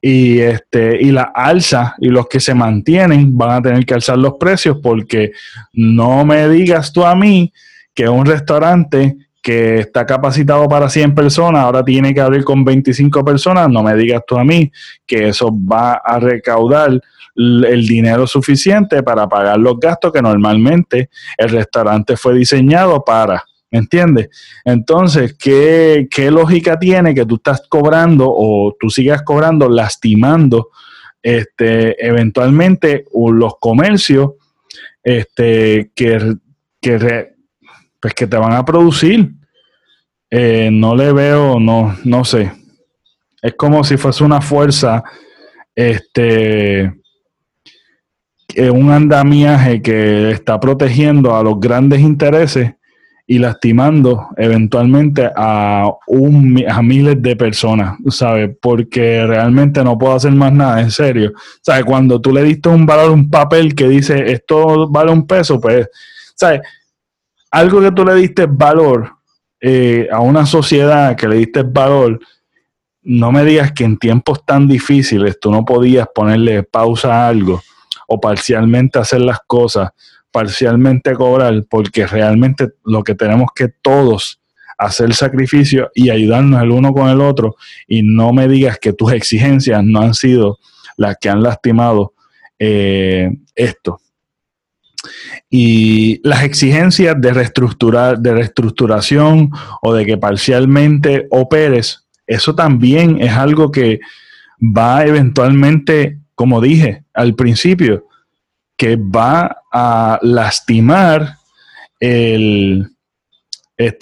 y 0.00 0.38
este 0.38 1.02
y 1.02 1.10
la 1.10 1.32
alza 1.34 1.96
y 1.98 2.08
los 2.08 2.28
que 2.28 2.38
se 2.38 2.54
mantienen 2.54 3.36
van 3.36 3.50
a 3.50 3.62
tener 3.62 3.84
que 3.84 3.94
alzar 3.94 4.16
los 4.16 4.34
precios 4.38 4.78
porque 4.82 5.32
no 5.72 6.24
me 6.24 6.48
digas 6.48 6.92
tú 6.92 7.04
a 7.04 7.16
mí 7.16 7.52
que 7.94 8.08
un 8.08 8.24
restaurante 8.24 9.16
que 9.42 9.78
está 9.80 10.06
capacitado 10.06 10.68
para 10.68 10.88
100 10.88 11.14
personas 11.14 11.62
ahora 11.62 11.84
tiene 11.84 12.14
que 12.14 12.20
abrir 12.20 12.44
con 12.44 12.64
25 12.64 13.24
personas, 13.24 13.68
no 13.68 13.82
me 13.82 13.94
digas 13.94 14.22
tú 14.26 14.36
a 14.36 14.44
mí 14.44 14.70
que 15.06 15.28
eso 15.28 15.50
va 15.50 15.94
a 15.94 16.18
recaudar 16.18 17.00
el 17.34 17.86
dinero 17.86 18.26
suficiente 18.26 19.02
para 19.02 19.28
pagar 19.28 19.58
los 19.58 19.78
gastos 19.78 20.12
que 20.12 20.20
normalmente 20.20 21.08
el 21.36 21.48
restaurante 21.50 22.16
fue 22.16 22.34
diseñado 22.34 23.04
para. 23.04 23.44
¿Me 23.70 23.80
entiendes? 23.80 24.30
Entonces, 24.64 25.34
¿qué, 25.34 26.08
lógica 26.30 26.78
tiene 26.78 27.14
que 27.14 27.26
tú 27.26 27.36
estás 27.36 27.62
cobrando 27.68 28.26
o 28.28 28.74
tú 28.78 28.88
sigas 28.88 29.22
cobrando, 29.22 29.68
lastimando 29.68 30.70
este, 31.22 32.06
eventualmente 32.06 33.04
los 33.12 33.54
comercios 33.60 34.32
este, 35.02 35.90
que, 35.94 36.36
que, 36.80 37.34
pues 38.00 38.14
que 38.14 38.26
te 38.26 38.36
van 38.38 38.52
a 38.52 38.64
producir? 38.64 39.32
Eh, 40.30 40.70
no 40.72 40.94
le 40.94 41.12
veo, 41.12 41.60
no, 41.60 41.94
no 42.04 42.24
sé. 42.24 42.50
Es 43.42 43.54
como 43.54 43.84
si 43.84 43.98
fuese 43.98 44.24
una 44.24 44.40
fuerza, 44.40 45.02
este, 45.74 46.90
un 48.72 48.90
andamiaje 48.90 49.82
que 49.82 50.30
está 50.30 50.58
protegiendo 50.58 51.36
a 51.36 51.42
los 51.42 51.60
grandes 51.60 52.00
intereses 52.00 52.77
y 53.30 53.38
lastimando 53.38 54.28
eventualmente 54.38 55.30
a, 55.36 55.86
un, 56.06 56.64
a 56.66 56.80
miles 56.80 57.20
de 57.20 57.36
personas, 57.36 57.98
¿sabes? 58.08 58.56
Porque 58.58 59.26
realmente 59.26 59.84
no 59.84 59.98
puedo 59.98 60.14
hacer 60.14 60.32
más 60.32 60.50
nada, 60.50 60.80
en 60.80 60.90
serio. 60.90 61.34
¿Sabes? 61.60 61.84
Cuando 61.84 62.18
tú 62.22 62.32
le 62.32 62.42
diste 62.42 62.70
un 62.70 62.86
valor, 62.86 63.10
un 63.10 63.28
papel 63.28 63.74
que 63.74 63.86
dice 63.86 64.32
esto 64.32 64.88
vale 64.88 65.12
un 65.12 65.26
peso, 65.26 65.60
pues, 65.60 65.90
¿sabes? 66.34 66.62
Algo 67.50 67.82
que 67.82 67.92
tú 67.92 68.02
le 68.02 68.14
diste 68.14 68.46
valor 68.46 69.12
eh, 69.60 70.08
a 70.10 70.20
una 70.20 70.46
sociedad 70.46 71.14
que 71.14 71.28
le 71.28 71.36
diste 71.36 71.64
valor, 71.64 72.18
no 73.02 73.30
me 73.30 73.44
digas 73.44 73.72
que 73.72 73.84
en 73.84 73.98
tiempos 73.98 74.42
tan 74.46 74.66
difíciles 74.66 75.38
tú 75.38 75.50
no 75.50 75.66
podías 75.66 76.08
ponerle 76.14 76.62
pausa 76.62 77.12
a 77.12 77.28
algo 77.28 77.60
o 78.06 78.18
parcialmente 78.18 78.98
hacer 78.98 79.20
las 79.20 79.40
cosas 79.46 79.90
parcialmente 80.30 81.14
cobrar, 81.14 81.64
porque 81.68 82.06
realmente 82.06 82.68
lo 82.84 83.02
que 83.02 83.14
tenemos 83.14 83.48
que 83.54 83.68
todos 83.68 84.40
hacer 84.78 85.12
sacrificio 85.12 85.90
y 85.94 86.10
ayudarnos 86.10 86.62
el 86.62 86.70
uno 86.70 86.92
con 86.92 87.08
el 87.08 87.20
otro 87.20 87.56
y 87.88 88.02
no 88.02 88.32
me 88.32 88.46
digas 88.46 88.78
que 88.78 88.92
tus 88.92 89.12
exigencias 89.12 89.82
no 89.82 90.00
han 90.00 90.14
sido 90.14 90.58
las 90.96 91.16
que 91.20 91.28
han 91.28 91.42
lastimado 91.42 92.14
eh, 92.58 93.30
esto. 93.54 94.00
Y 95.50 96.20
las 96.26 96.42
exigencias 96.44 97.20
de 97.20 97.32
reestructurar, 97.32 98.18
de 98.18 98.34
reestructuración 98.34 99.50
o 99.82 99.94
de 99.94 100.04
que 100.04 100.16
parcialmente 100.16 101.26
operes, 101.30 102.06
eso 102.26 102.54
también 102.54 103.20
es 103.20 103.32
algo 103.32 103.70
que 103.70 104.00
va 104.60 105.04
eventualmente, 105.04 106.18
como 106.34 106.60
dije 106.60 107.04
al 107.14 107.34
principio, 107.34 108.07
que 108.78 108.96
va 108.96 109.58
a 109.72 110.18
lastimar 110.22 111.34
este, 112.00 112.88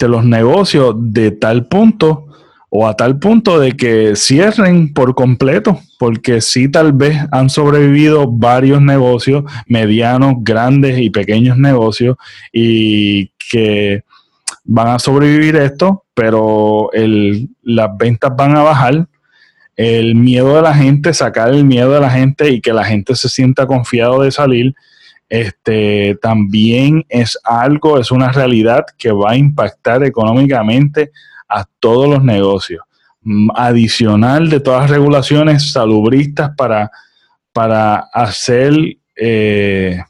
los 0.07 0.23
negocios 0.23 0.95
de 0.97 1.31
tal 1.31 1.67
punto 1.67 2.27
o 2.69 2.87
a 2.87 2.95
tal 2.95 3.17
punto 3.17 3.59
de 3.59 3.71
que 3.71 4.15
cierren 4.15 4.93
por 4.93 5.15
completo, 5.15 5.79
porque 5.97 6.41
sí 6.41 6.69
tal 6.69 6.93
vez 6.93 7.17
han 7.31 7.49
sobrevivido 7.49 8.29
varios 8.29 8.81
negocios, 8.81 9.45
medianos, 9.67 10.35
grandes 10.41 10.99
y 10.99 11.09
pequeños 11.09 11.57
negocios, 11.57 12.17
y 12.51 13.29
que 13.49 14.03
van 14.63 14.89
a 14.89 14.99
sobrevivir 14.99 15.55
esto, 15.55 16.03
pero 16.13 16.91
las 17.63 17.97
ventas 17.97 18.31
van 18.37 18.55
a 18.55 18.63
bajar 18.63 19.07
el 19.77 20.15
miedo 20.15 20.55
de 20.55 20.63
la 20.63 20.73
gente, 20.73 21.13
sacar 21.13 21.49
el 21.49 21.63
miedo 21.63 21.91
de 21.91 22.01
la 22.01 22.09
gente 22.09 22.49
y 22.49 22.59
que 22.59 22.73
la 22.73 22.83
gente 22.83 23.15
se 23.15 23.29
sienta 23.29 23.67
confiado 23.67 24.23
de 24.23 24.31
salir, 24.31 24.73
este, 25.29 26.17
también 26.21 27.05
es 27.09 27.37
algo, 27.43 27.99
es 27.99 28.11
una 28.11 28.31
realidad 28.31 28.85
que 28.97 29.11
va 29.11 29.31
a 29.31 29.37
impactar 29.37 30.03
económicamente 30.03 31.11
a 31.47 31.65
todos 31.79 32.09
los 32.09 32.23
negocios. 32.23 32.81
Mm, 33.21 33.49
adicional 33.55 34.49
de 34.49 34.61
todas 34.61 34.83
las 34.83 34.89
regulaciones 34.89 35.71
salubristas 35.73 36.51
para, 36.55 36.89
para 37.51 37.97
hacer, 38.13 38.73
eh, 39.17 40.01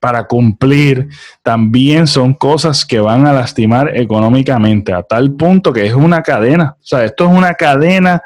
para 0.00 0.26
cumplir, 0.26 1.08
también 1.42 2.06
son 2.06 2.32
cosas 2.32 2.86
que 2.86 2.98
van 2.98 3.26
a 3.26 3.32
lastimar 3.32 3.94
económicamente 3.94 4.92
a 4.92 5.02
tal 5.02 5.32
punto 5.32 5.72
que 5.72 5.86
es 5.86 5.92
una 5.92 6.22
cadena. 6.22 6.76
O 6.80 6.86
sea, 6.86 7.04
esto 7.04 7.26
es 7.26 7.30
una 7.30 7.54
cadena 7.54 8.22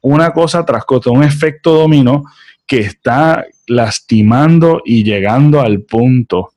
una 0.00 0.32
cosa 0.32 0.64
tras 0.64 0.84
otra, 0.88 1.12
un 1.12 1.24
efecto 1.24 1.72
dominó 1.72 2.24
que 2.66 2.80
está 2.80 3.44
lastimando 3.66 4.82
y 4.84 5.02
llegando 5.02 5.60
al 5.60 5.80
punto 5.82 6.50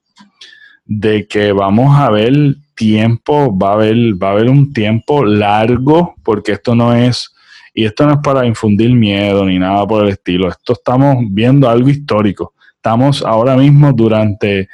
de 0.86 1.28
que 1.28 1.52
vamos 1.52 1.98
a 1.98 2.10
ver 2.10 2.34
tiempo, 2.76 3.58
va 3.58 3.70
a 3.70 3.74
haber, 3.74 4.22
va 4.22 4.30
a 4.30 4.32
haber 4.32 4.50
un 4.50 4.74
tiempo 4.74 5.24
largo, 5.24 6.16
porque 6.24 6.54
esto 6.54 6.76
no 6.76 6.94
es, 6.94 7.34
y 7.74 7.86
esto 7.86 8.06
no 8.06 8.14
es 8.14 8.20
para 8.24 8.46
infundir 8.46 8.92
miedo 8.92 9.46
ni 9.46 9.58
nada 9.58 9.88
por 9.88 10.04
el 10.04 10.10
estilo, 10.12 10.50
esto 10.50 10.74
estamos 10.74 11.18
viendo 11.30 11.70
algo 11.70 11.90
histórico. 11.90 12.54
Estamos 12.76 13.24
ahora 13.24 13.56
mismo 13.56 13.94
durante, 13.94 14.68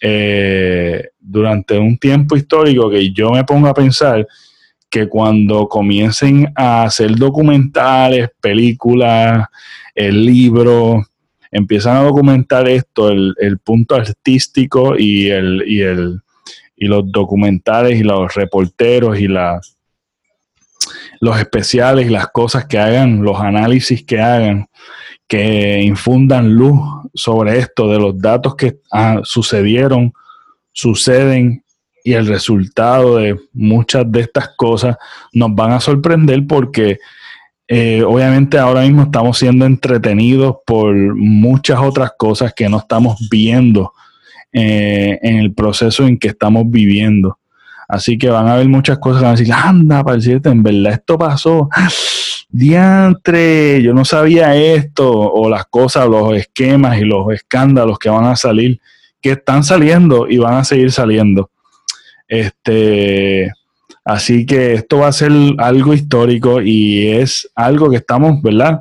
eh, 0.00 1.08
durante 1.18 1.78
un 1.78 1.96
tiempo 1.96 2.36
histórico 2.36 2.90
que 2.90 3.10
yo 3.10 3.30
me 3.30 3.42
pongo 3.44 3.68
a 3.68 3.74
pensar 3.74 4.26
que 4.94 5.08
cuando 5.08 5.66
comiencen 5.66 6.52
a 6.54 6.84
hacer 6.84 7.16
documentales, 7.16 8.30
películas, 8.40 9.48
el 9.92 10.24
libro, 10.24 11.04
empiezan 11.50 11.96
a 11.96 12.04
documentar 12.04 12.68
esto, 12.68 13.10
el, 13.10 13.58
punto 13.58 13.96
artístico 13.96 14.96
y, 14.96 15.30
el, 15.30 15.64
y, 15.66 15.80
el, 15.80 16.20
y 16.76 16.86
los 16.86 17.10
documentales 17.10 17.98
y 17.98 18.04
los 18.04 18.32
reporteros 18.36 19.18
y 19.18 19.26
las 19.26 19.76
los 21.18 21.40
especiales 21.40 22.06
y 22.06 22.10
las 22.10 22.28
cosas 22.28 22.66
que 22.66 22.78
hagan, 22.78 23.20
los 23.20 23.40
análisis 23.40 24.04
que 24.04 24.20
hagan, 24.20 24.68
que 25.26 25.82
infundan 25.82 26.54
luz 26.54 26.78
sobre 27.14 27.58
esto, 27.58 27.90
de 27.90 27.98
los 27.98 28.16
datos 28.16 28.54
que 28.54 28.76
ah, 28.92 29.22
sucedieron, 29.24 30.12
suceden 30.70 31.63
y 32.04 32.12
el 32.12 32.26
resultado 32.26 33.16
de 33.16 33.36
muchas 33.54 34.04
de 34.12 34.20
estas 34.20 34.50
cosas 34.56 34.96
nos 35.32 35.52
van 35.54 35.72
a 35.72 35.80
sorprender 35.80 36.46
porque 36.46 36.98
eh, 37.66 38.02
obviamente 38.06 38.58
ahora 38.58 38.82
mismo 38.82 39.04
estamos 39.04 39.38
siendo 39.38 39.64
entretenidos 39.64 40.56
por 40.66 40.94
muchas 41.16 41.80
otras 41.80 42.12
cosas 42.18 42.52
que 42.52 42.68
no 42.68 42.76
estamos 42.76 43.26
viendo 43.30 43.94
eh, 44.52 45.18
en 45.22 45.38
el 45.38 45.54
proceso 45.54 46.06
en 46.06 46.18
que 46.18 46.28
estamos 46.28 46.64
viviendo. 46.66 47.38
Así 47.88 48.18
que 48.18 48.28
van 48.28 48.48
a 48.48 48.54
haber 48.54 48.68
muchas 48.68 48.98
cosas 48.98 49.20
que 49.20 49.24
van 49.24 49.34
a 49.34 49.38
decir, 49.38 49.54
anda, 49.54 50.04
para 50.04 50.16
decirte, 50.16 50.50
en 50.50 50.62
verdad 50.62 50.92
esto 50.92 51.18
pasó. 51.18 51.70
Diantre, 52.50 53.82
yo 53.82 53.94
no 53.94 54.04
sabía 54.04 54.54
esto, 54.54 55.10
o 55.10 55.48
las 55.48 55.64
cosas, 55.64 56.06
los 56.06 56.34
esquemas 56.34 56.98
y 56.98 57.04
los 57.04 57.32
escándalos 57.32 57.98
que 57.98 58.10
van 58.10 58.26
a 58.26 58.36
salir, 58.36 58.78
que 59.20 59.32
están 59.32 59.64
saliendo 59.64 60.28
y 60.28 60.36
van 60.36 60.54
a 60.54 60.64
seguir 60.64 60.92
saliendo. 60.92 61.50
Este, 62.28 63.52
así 64.04 64.46
que 64.46 64.74
esto 64.74 64.98
va 64.98 65.08
a 65.08 65.12
ser 65.12 65.32
algo 65.58 65.94
histórico 65.94 66.60
y 66.60 67.08
es 67.08 67.50
algo 67.54 67.90
que 67.90 67.96
estamos, 67.96 68.40
¿verdad? 68.42 68.80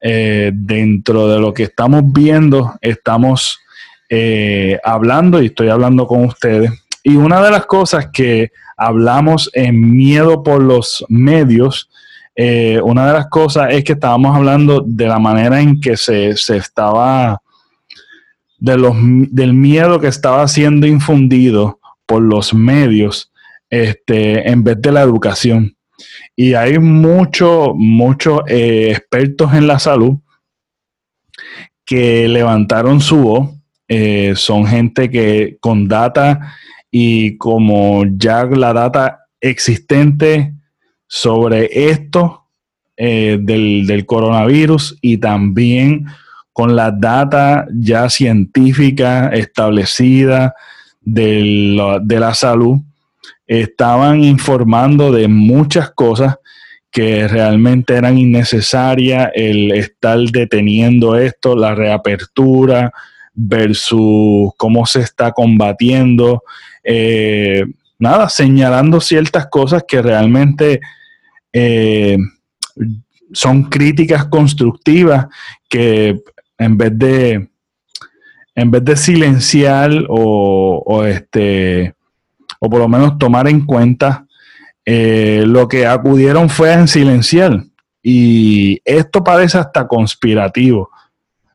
Eh, 0.00 0.50
dentro 0.54 1.28
de 1.28 1.38
lo 1.38 1.52
que 1.52 1.64
estamos 1.64 2.02
viendo, 2.06 2.72
estamos 2.80 3.60
eh, 4.08 4.78
hablando 4.82 5.42
y 5.42 5.46
estoy 5.46 5.68
hablando 5.68 6.06
con 6.06 6.24
ustedes. 6.24 6.70
Y 7.02 7.16
una 7.16 7.42
de 7.42 7.50
las 7.50 7.66
cosas 7.66 8.08
que 8.12 8.50
hablamos 8.76 9.50
en 9.52 9.92
miedo 9.94 10.42
por 10.42 10.62
los 10.62 11.04
medios, 11.08 11.90
eh, 12.34 12.80
una 12.82 13.06
de 13.06 13.12
las 13.12 13.26
cosas 13.28 13.68
es 13.72 13.84
que 13.84 13.92
estábamos 13.92 14.34
hablando 14.34 14.82
de 14.86 15.06
la 15.06 15.18
manera 15.18 15.60
en 15.60 15.80
que 15.80 15.96
se, 15.96 16.36
se 16.36 16.56
estaba, 16.56 17.42
de 18.58 18.78
los, 18.78 18.94
del 19.30 19.52
miedo 19.52 20.00
que 20.00 20.08
estaba 20.08 20.48
siendo 20.48 20.86
infundido 20.86 21.79
por 22.10 22.22
los 22.22 22.52
medios 22.52 23.30
este, 23.70 24.50
en 24.50 24.64
vez 24.64 24.82
de 24.82 24.90
la 24.90 25.02
educación. 25.02 25.76
Y 26.34 26.54
hay 26.54 26.80
muchos, 26.80 27.68
muchos 27.76 28.40
eh, 28.48 28.88
expertos 28.90 29.54
en 29.54 29.68
la 29.68 29.78
salud 29.78 30.18
que 31.84 32.26
levantaron 32.26 33.00
su 33.00 33.18
voz. 33.18 33.50
Eh, 33.86 34.32
son 34.34 34.66
gente 34.66 35.08
que 35.08 35.58
con 35.60 35.86
data 35.86 36.56
y 36.90 37.36
como 37.36 38.02
ya 38.16 38.44
la 38.44 38.72
data 38.72 39.26
existente 39.40 40.52
sobre 41.06 41.90
esto 41.90 42.48
eh, 42.96 43.38
del, 43.40 44.04
coronavirus 44.04 44.98
y 45.00 45.18
también 45.18 46.06
con 46.52 46.74
la 46.74 46.90
data 46.90 47.68
ya 47.72 48.10
científica 48.10 49.28
establecida 49.28 50.56
de 51.00 52.04
la 52.06 52.34
salud, 52.34 52.78
estaban 53.46 54.22
informando 54.22 55.10
de 55.10 55.28
muchas 55.28 55.90
cosas 55.90 56.36
que 56.90 57.28
realmente 57.28 57.94
eran 57.94 58.18
innecesarias, 58.18 59.30
el 59.34 59.70
estar 59.72 60.18
deteniendo 60.18 61.16
esto, 61.16 61.54
la 61.54 61.74
reapertura 61.74 62.92
versus 63.34 64.50
cómo 64.56 64.86
se 64.86 65.00
está 65.00 65.32
combatiendo, 65.32 66.42
eh, 66.82 67.64
nada, 67.98 68.28
señalando 68.28 69.00
ciertas 69.00 69.46
cosas 69.46 69.84
que 69.86 70.02
realmente 70.02 70.80
eh, 71.52 72.18
son 73.32 73.64
críticas 73.64 74.24
constructivas 74.26 75.26
que 75.68 76.20
en 76.58 76.76
vez 76.76 76.98
de 76.98 77.49
en 78.54 78.70
vez 78.70 78.84
de 78.84 78.96
silenciar 78.96 79.90
o, 80.08 81.04
este 81.06 81.94
o 82.58 82.68
por 82.68 82.80
lo 82.80 82.88
menos 82.88 83.18
tomar 83.18 83.48
en 83.48 83.64
cuenta 83.64 84.26
eh, 84.84 85.44
lo 85.46 85.68
que 85.68 85.86
acudieron 85.86 86.48
fue 86.48 86.72
en 86.72 86.88
silenciar. 86.88 87.64
Y 88.02 88.80
esto 88.84 89.22
parece 89.22 89.58
hasta 89.58 89.86
conspirativo 89.86 90.90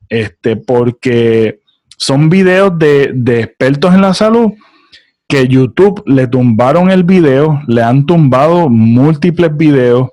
este 0.09 0.55
porque 0.55 1.59
son 1.97 2.29
videos 2.29 2.77
de, 2.77 3.11
de 3.13 3.41
expertos 3.41 3.93
en 3.93 4.01
la 4.01 4.13
salud 4.13 4.51
que 5.27 5.47
YouTube 5.47 6.03
le 6.05 6.27
tumbaron 6.27 6.91
el 6.91 7.03
video, 7.03 7.61
le 7.67 7.81
han 7.81 8.05
tumbado 8.05 8.69
múltiples 8.69 9.55
videos 9.55 10.09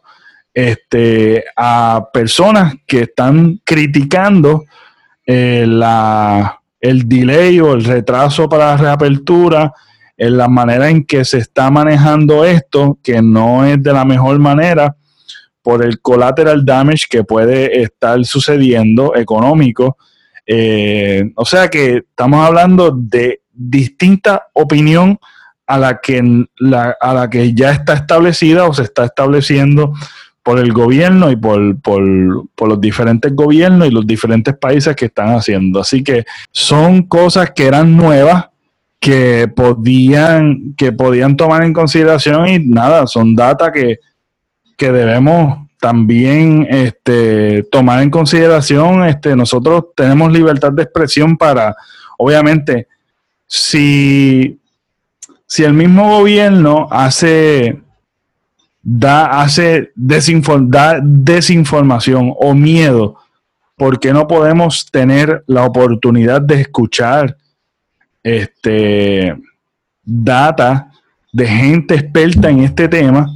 este, 0.55 1.45
a 1.57 2.09
personas 2.13 2.75
que 2.87 3.03
están 3.03 3.61
criticando 3.65 4.65
eh, 5.27 5.65
la, 5.67 6.62
el 6.83 7.09
delay 7.09 7.61
o 7.61 7.73
el 7.73 7.85
retraso 7.85 8.49
para 8.49 8.67
la 8.67 8.77
reapertura, 8.77 9.73
en 10.17 10.37
la 10.37 10.49
manera 10.49 10.91
en 10.91 11.05
que 11.05 11.25
se 11.25 11.39
está 11.39 11.71
manejando 11.71 12.45
esto, 12.45 12.99
que 13.03 13.23
no 13.23 13.65
es 13.65 13.83
de 13.83 13.93
la 13.93 14.05
mejor 14.05 14.39
manera 14.39 14.95
por 15.63 15.85
el 15.85 16.01
collateral 16.01 16.65
damage 16.65 17.07
que 17.09 17.25
puede 17.25 17.83
estar 17.83 18.23
sucediendo 18.25 19.15
económico. 19.17 19.97
Eh, 20.45 21.33
o 21.37 21.45
sea 21.45 21.69
que 21.69 21.99
estamos 21.99 22.45
hablando 22.45 22.91
de 22.91 23.43
distinta 23.53 24.49
opinión 24.53 25.19
a 25.67 25.79
la 25.79 26.01
que, 26.01 26.21
a 27.01 27.15
la 27.15 27.31
que 27.31 27.55
ya 27.55 27.71
está 27.71 27.95
establecida 27.95 28.67
o 28.67 28.75
se 28.75 28.83
está 28.83 29.05
estableciendo 29.05 29.95
por 30.43 30.59
el 30.59 30.73
gobierno 30.73 31.31
y 31.31 31.37
por, 31.37 31.81
por, 31.81 32.03
los 32.03 32.81
diferentes 32.81 33.35
gobiernos 33.35 33.89
y 33.89 33.91
los 33.91 34.07
diferentes 34.07 34.57
países 34.57 34.97
que 34.97 35.07
están 35.07 35.35
haciendo. 35.35 35.81
Así 35.81 36.03
que 36.03 36.25
son 36.51 37.03
cosas 37.03 37.53
que 37.53 37.67
eran 37.67 37.97
nuevas 37.97 38.47
que 38.99 39.49
podían, 39.55 40.75
que 40.77 40.93
podían 40.93 41.37
tomar 41.37 41.65
en 41.65 41.73
consideración 41.73 42.49
y 42.49 42.59
nada, 42.61 43.07
son 43.07 43.35
data 43.35 43.73
que, 43.73 43.99
que 44.77 44.93
debemos 44.93 45.59
también 45.83 46.65
este, 46.71 47.65
tomar 47.65 48.05
en 48.05 48.11
consideración. 48.11 49.05
Este, 49.05 49.35
nosotros 49.35 49.87
tenemos 49.97 50.31
libertad 50.33 50.71
de 50.71 50.85
expresión 50.85 51.37
para, 51.37 51.75
obviamente, 52.17 52.87
si, 53.49 54.61
si 55.45 55.65
el 55.65 55.75
mismo 55.75 56.19
gobierno 56.19 56.87
hace, 56.89 57.83
da, 58.83 59.41
hace 59.41 59.93
desinformación 59.95 62.35
o 62.37 62.53
miedo, 62.55 63.17
¿por 63.77 64.01
qué 64.01 64.13
no 64.13 64.27
podemos 64.27 64.91
tener 64.91 65.45
la 65.47 65.65
oportunidad 65.65 66.43
de 66.43 66.63
escuchar 66.63 67.37
este, 68.23 69.37
data 70.03 70.91
de 71.33 71.47
gente 71.47 71.95
experta 71.95 72.51
en 72.51 72.59
este 72.61 72.89
tema? 72.89 73.29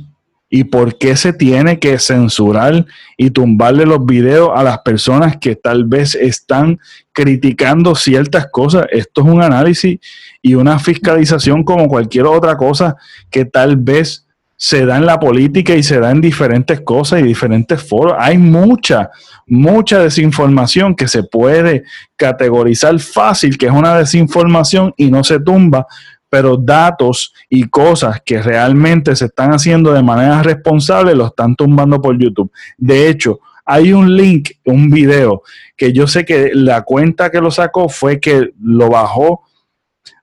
y 0.49 0.65
por 0.65 0.97
qué 0.97 1.17
se 1.17 1.33
tiene 1.33 1.79
que 1.79 1.99
censurar 1.99 2.87
y 3.17 3.31
tumbarle 3.31 3.85
los 3.85 4.05
videos 4.07 4.51
a 4.55 4.63
las 4.63 4.79
personas 4.79 5.37
que 5.39 5.57
tal 5.57 5.85
vez 5.85 6.15
están 6.15 6.79
criticando 7.13 7.95
ciertas 7.95 8.47
cosas. 8.51 8.87
Esto 8.91 9.23
es 9.23 9.27
un 9.27 9.43
análisis 9.43 9.99
y 10.41 10.55
una 10.55 10.79
fiscalización 10.79 11.65
como 11.65 11.89
cualquier 11.89 12.27
otra 12.27 12.57
cosa 12.57 12.97
que 13.31 13.45
tal 13.45 13.77
vez 13.77 14.26
se 14.57 14.87
da 14.87 14.97
en 14.97 15.07
la 15.07 15.21
política 15.21 15.75
y 15.75 15.83
se 15.83 16.01
da 16.01 16.11
en 16.11 16.21
diferentes 16.21 16.81
cosas 16.81 17.21
y 17.21 17.25
diferentes 17.25 17.83
foros. 17.83 18.15
Hay 18.19 18.39
mucha, 18.39 19.11
mucha 19.47 20.01
desinformación 20.01 20.95
que 20.95 21.09
se 21.09 21.23
puede 21.23 21.85
categorizar 22.17 22.99
fácil, 22.99 23.59
que 23.59 23.67
es 23.67 23.73
una 23.73 23.97
desinformación 23.99 24.95
y 24.97 25.11
no 25.11 25.23
se 25.25 25.41
tumba, 25.41 25.87
pero 26.29 26.57
datos 26.57 27.35
y 27.49 27.65
cosas 27.65 28.21
que 28.25 28.43
realmente 28.43 29.15
se 29.15 29.27
están 29.27 29.53
haciendo 29.53 29.93
de 29.93 30.03
manera 30.03 30.43
responsable 30.43 31.15
lo 31.15 31.27
están 31.27 31.55
tumbando 31.55 32.01
por 32.01 32.19
YouTube. 32.19 32.51
De 32.79 33.09
hecho, 33.09 33.41
hay 33.65 33.93
un 33.93 34.17
link, 34.17 34.51
un 34.65 34.89
video, 34.91 35.43
que 35.77 35.93
yo 35.93 36.07
sé 36.07 36.25
que 36.25 36.51
la 36.55 36.83
cuenta 36.83 37.31
que 37.31 37.41
lo 37.41 37.51
sacó 37.51 37.89
fue 37.89 38.21
que 38.21 38.53
lo 38.63 38.89
bajó 38.89 39.43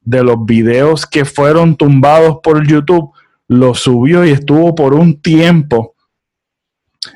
de 0.01 0.23
los 0.23 0.45
videos 0.45 1.05
que 1.05 1.25
fueron 1.25 1.75
tumbados 1.75 2.37
por 2.41 2.65
YouTube, 2.65 3.11
lo 3.59 3.73
subió 3.73 4.25
y 4.25 4.31
estuvo 4.31 4.75
por 4.75 4.93
un 4.93 5.21
tiempo. 5.21 5.95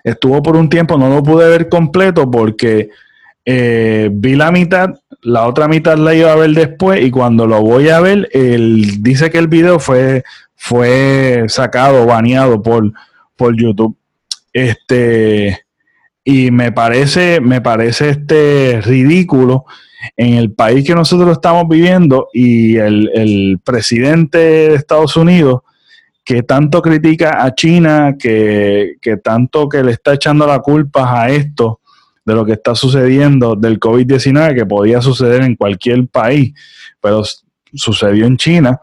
Estuvo 0.04 0.42
por 0.44 0.56
un 0.56 0.70
tiempo, 0.70 0.98
no 0.98 1.10
lo 1.10 1.24
pude 1.24 1.48
ver 1.50 1.70
completo 1.70 2.30
porque 2.30 2.90
eh, 3.46 4.10
vi 4.12 4.36
la 4.36 4.52
mitad, 4.52 4.90
la 5.22 5.48
otra 5.48 5.68
mitad 5.68 5.98
la 5.98 6.14
iba 6.14 6.34
a 6.34 6.36
ver 6.36 6.52
después 6.52 7.02
y 7.02 7.12
cuando 7.12 7.48
lo 7.48 7.62
voy 7.62 7.90
a 7.90 8.02
ver, 8.02 8.30
él 8.34 9.02
dice 9.02 9.30
que 9.30 9.38
el 9.38 9.48
video 9.48 9.80
fue, 9.80 10.24
fue 10.56 11.46
sacado, 11.48 12.06
baneado 12.06 12.62
por, 12.62 12.92
por 13.36 13.56
YouTube. 13.56 13.96
Este, 14.52 15.66
y 16.24 16.52
me 16.52 16.74
parece, 16.74 17.40
me 17.40 17.62
parece 17.62 18.10
este 18.10 18.82
ridículo 18.82 19.66
en 20.18 20.34
el 20.34 20.52
país 20.52 20.86
que 20.86 20.96
nosotros 20.96 21.32
estamos 21.32 21.68
viviendo 21.70 22.28
y 22.34 22.76
el, 22.78 23.10
el 23.14 23.60
presidente 23.64 24.38
de 24.38 24.76
Estados 24.76 25.16
Unidos 25.16 25.62
que 26.28 26.44
tanto 26.44 26.82
critica 26.82 27.42
a 27.42 27.56
China, 27.56 28.18
que, 28.20 28.98
tanto 29.24 29.70
que 29.70 29.82
le 29.82 29.94
está 29.94 30.16
echando 30.16 30.46
la 30.46 30.60
culpa 30.60 31.22
a 31.22 31.30
esto 31.30 31.80
de 32.26 32.34
lo 32.36 32.44
que 32.44 32.52
está 32.52 32.76
sucediendo 32.76 33.56
del 33.56 33.80
COVID-19, 33.80 34.54
que 34.54 34.66
podía 34.66 35.02
suceder 35.02 35.42
en 35.44 35.56
cualquier 35.56 36.06
país, 36.10 36.54
pero 37.00 37.24
sucedió 37.74 38.26
en 38.26 38.36
China, 38.36 38.78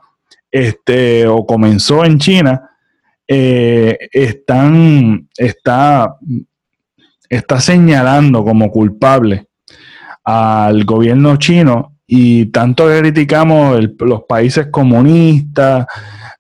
este, 0.50 1.26
o 1.26 1.44
comenzó 1.44 2.02
en 2.07 2.18
China, 2.18 2.62
eh, 3.28 3.98
están, 4.11 5.28
está, 5.37 6.16
está 7.28 7.61
señalando 7.61 8.42
como 8.42 8.70
culpable 8.70 9.48
al 10.24 10.83
gobierno 10.87 11.37
chino 11.37 11.98
y 12.07 12.46
tanto 12.46 12.88
que 12.88 13.00
criticamos 13.00 13.80
los 13.98 14.22
países 14.22 14.68
comunistas, 14.68 15.85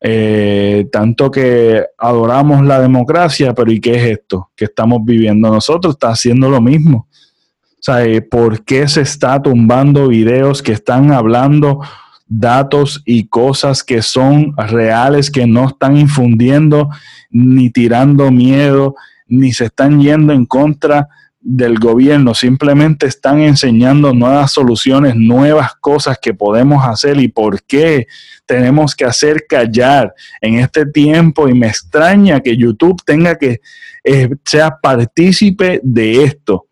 eh, 0.06 0.86
tanto 0.92 1.30
que 1.30 1.82
adoramos 1.96 2.62
la 2.66 2.78
democracia, 2.78 3.54
pero 3.54 3.72
¿y 3.72 3.80
qué 3.80 3.94
es 3.94 4.18
esto 4.18 4.50
que 4.54 4.66
estamos 4.66 5.00
viviendo 5.02 5.48
nosotros? 5.48 5.94
Está 5.94 6.10
haciendo 6.10 6.50
lo 6.50 6.60
mismo. 6.60 7.08
O 7.08 7.80
sea, 7.80 8.04
eh, 8.04 8.20
¿por 8.20 8.66
qué 8.66 8.86
se 8.86 9.00
está 9.00 9.40
tumbando 9.40 10.08
videos 10.08 10.62
que 10.62 10.72
están 10.72 11.10
hablando 11.10 11.80
datos 12.26 13.00
y 13.06 13.28
cosas 13.28 13.82
que 13.82 14.02
son 14.02 14.54
reales, 14.58 15.30
que 15.30 15.46
no 15.46 15.68
están 15.68 15.96
infundiendo 15.96 16.90
ni 17.30 17.70
tirando 17.70 18.30
miedo, 18.30 18.96
ni 19.26 19.54
se 19.54 19.64
están 19.64 20.02
yendo 20.02 20.34
en 20.34 20.44
contra 20.44 21.08
del 21.46 21.78
gobierno, 21.78 22.32
simplemente 22.32 23.06
están 23.06 23.40
enseñando 23.40 24.14
nuevas 24.14 24.50
soluciones, 24.50 25.14
nuevas 25.14 25.74
cosas 25.74 26.18
que 26.20 26.32
podemos 26.32 26.82
hacer 26.86 27.20
y 27.20 27.28
por 27.28 27.62
qué 27.64 28.06
tenemos 28.46 28.96
que 28.96 29.04
hacer 29.04 29.44
callar 29.46 30.14
en 30.40 30.54
este 30.54 30.86
tiempo. 30.86 31.46
Y 31.46 31.52
me 31.52 31.66
extraña 31.66 32.40
que 32.40 32.56
YouTube 32.56 33.02
tenga 33.04 33.36
que 33.36 33.60
eh, 34.02 34.30
sea 34.42 34.78
partícipe 34.82 35.80
de 35.82 36.24
esto, 36.24 36.66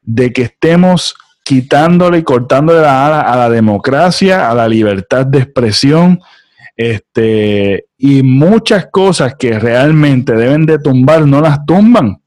de 0.00 0.32
que 0.32 0.42
estemos 0.42 1.14
quitándole 1.44 2.18
y 2.18 2.22
cortándole 2.22 2.80
la 2.80 3.06
ala 3.06 3.20
a 3.20 3.36
la 3.36 3.50
democracia, 3.50 4.50
a 4.50 4.54
la 4.54 4.66
libertad 4.66 5.26
de 5.26 5.40
expresión, 5.40 6.20
este, 6.74 7.86
y 7.98 8.22
muchas 8.22 8.86
cosas 8.90 9.34
que 9.38 9.58
realmente 9.58 10.32
deben 10.32 10.64
de 10.64 10.78
tumbar 10.78 11.26
no 11.26 11.42
las 11.42 11.66
tumban 11.66 12.18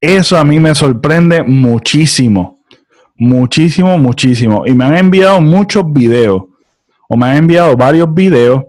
eso 0.00 0.36
a 0.38 0.44
mí 0.44 0.58
me 0.58 0.74
sorprende 0.74 1.42
muchísimo, 1.42 2.60
muchísimo, 3.16 3.98
muchísimo. 3.98 4.66
Y 4.66 4.72
me 4.72 4.84
han 4.84 4.96
enviado 4.96 5.40
muchos 5.40 5.84
videos, 5.92 6.42
o 7.08 7.16
me 7.16 7.26
han 7.26 7.36
enviado 7.38 7.76
varios 7.76 8.12
videos 8.14 8.64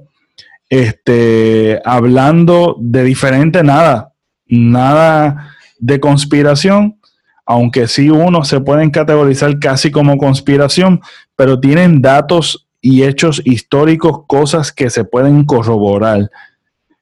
este, 0.70 1.82
hablando 1.84 2.78
de 2.80 3.04
diferente 3.04 3.62
nada, 3.63 4.13
nada 4.48 5.54
de 5.80 6.00
conspiración, 6.00 6.98
aunque 7.46 7.88
sí 7.88 8.10
uno 8.10 8.46
se 8.46 8.62
pueden 8.62 8.89
categorizar 8.89 9.60
casi 9.60 9.91
como 9.91 10.17
conspiración, 10.17 11.02
pero 11.36 11.60
tienen 11.60 12.02
datos 12.02 12.67
y 12.80 13.04
hechos 13.04 13.41
históricos, 13.46 14.22
cosas 14.28 14.72
que 14.72 14.89
se 14.89 15.04
pueden 15.04 15.44
corroborar, 15.46 16.30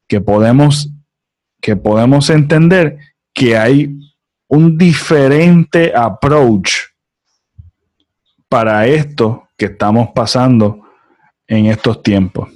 que 0.08 0.20
podemos, 0.20 0.90
que 1.62 1.76
podemos 1.76 2.30
entender 2.32 2.98
que 3.34 3.56
hay 3.56 3.96
un 4.50 4.78
diferente 4.78 5.94
approach 5.96 6.72
para 8.50 8.88
esto 8.88 9.48
que 9.56 9.66
estamos 9.66 10.10
pasando 10.14 10.82
en 11.48 11.68
estos 11.68 12.02
tiempos. 12.02 12.50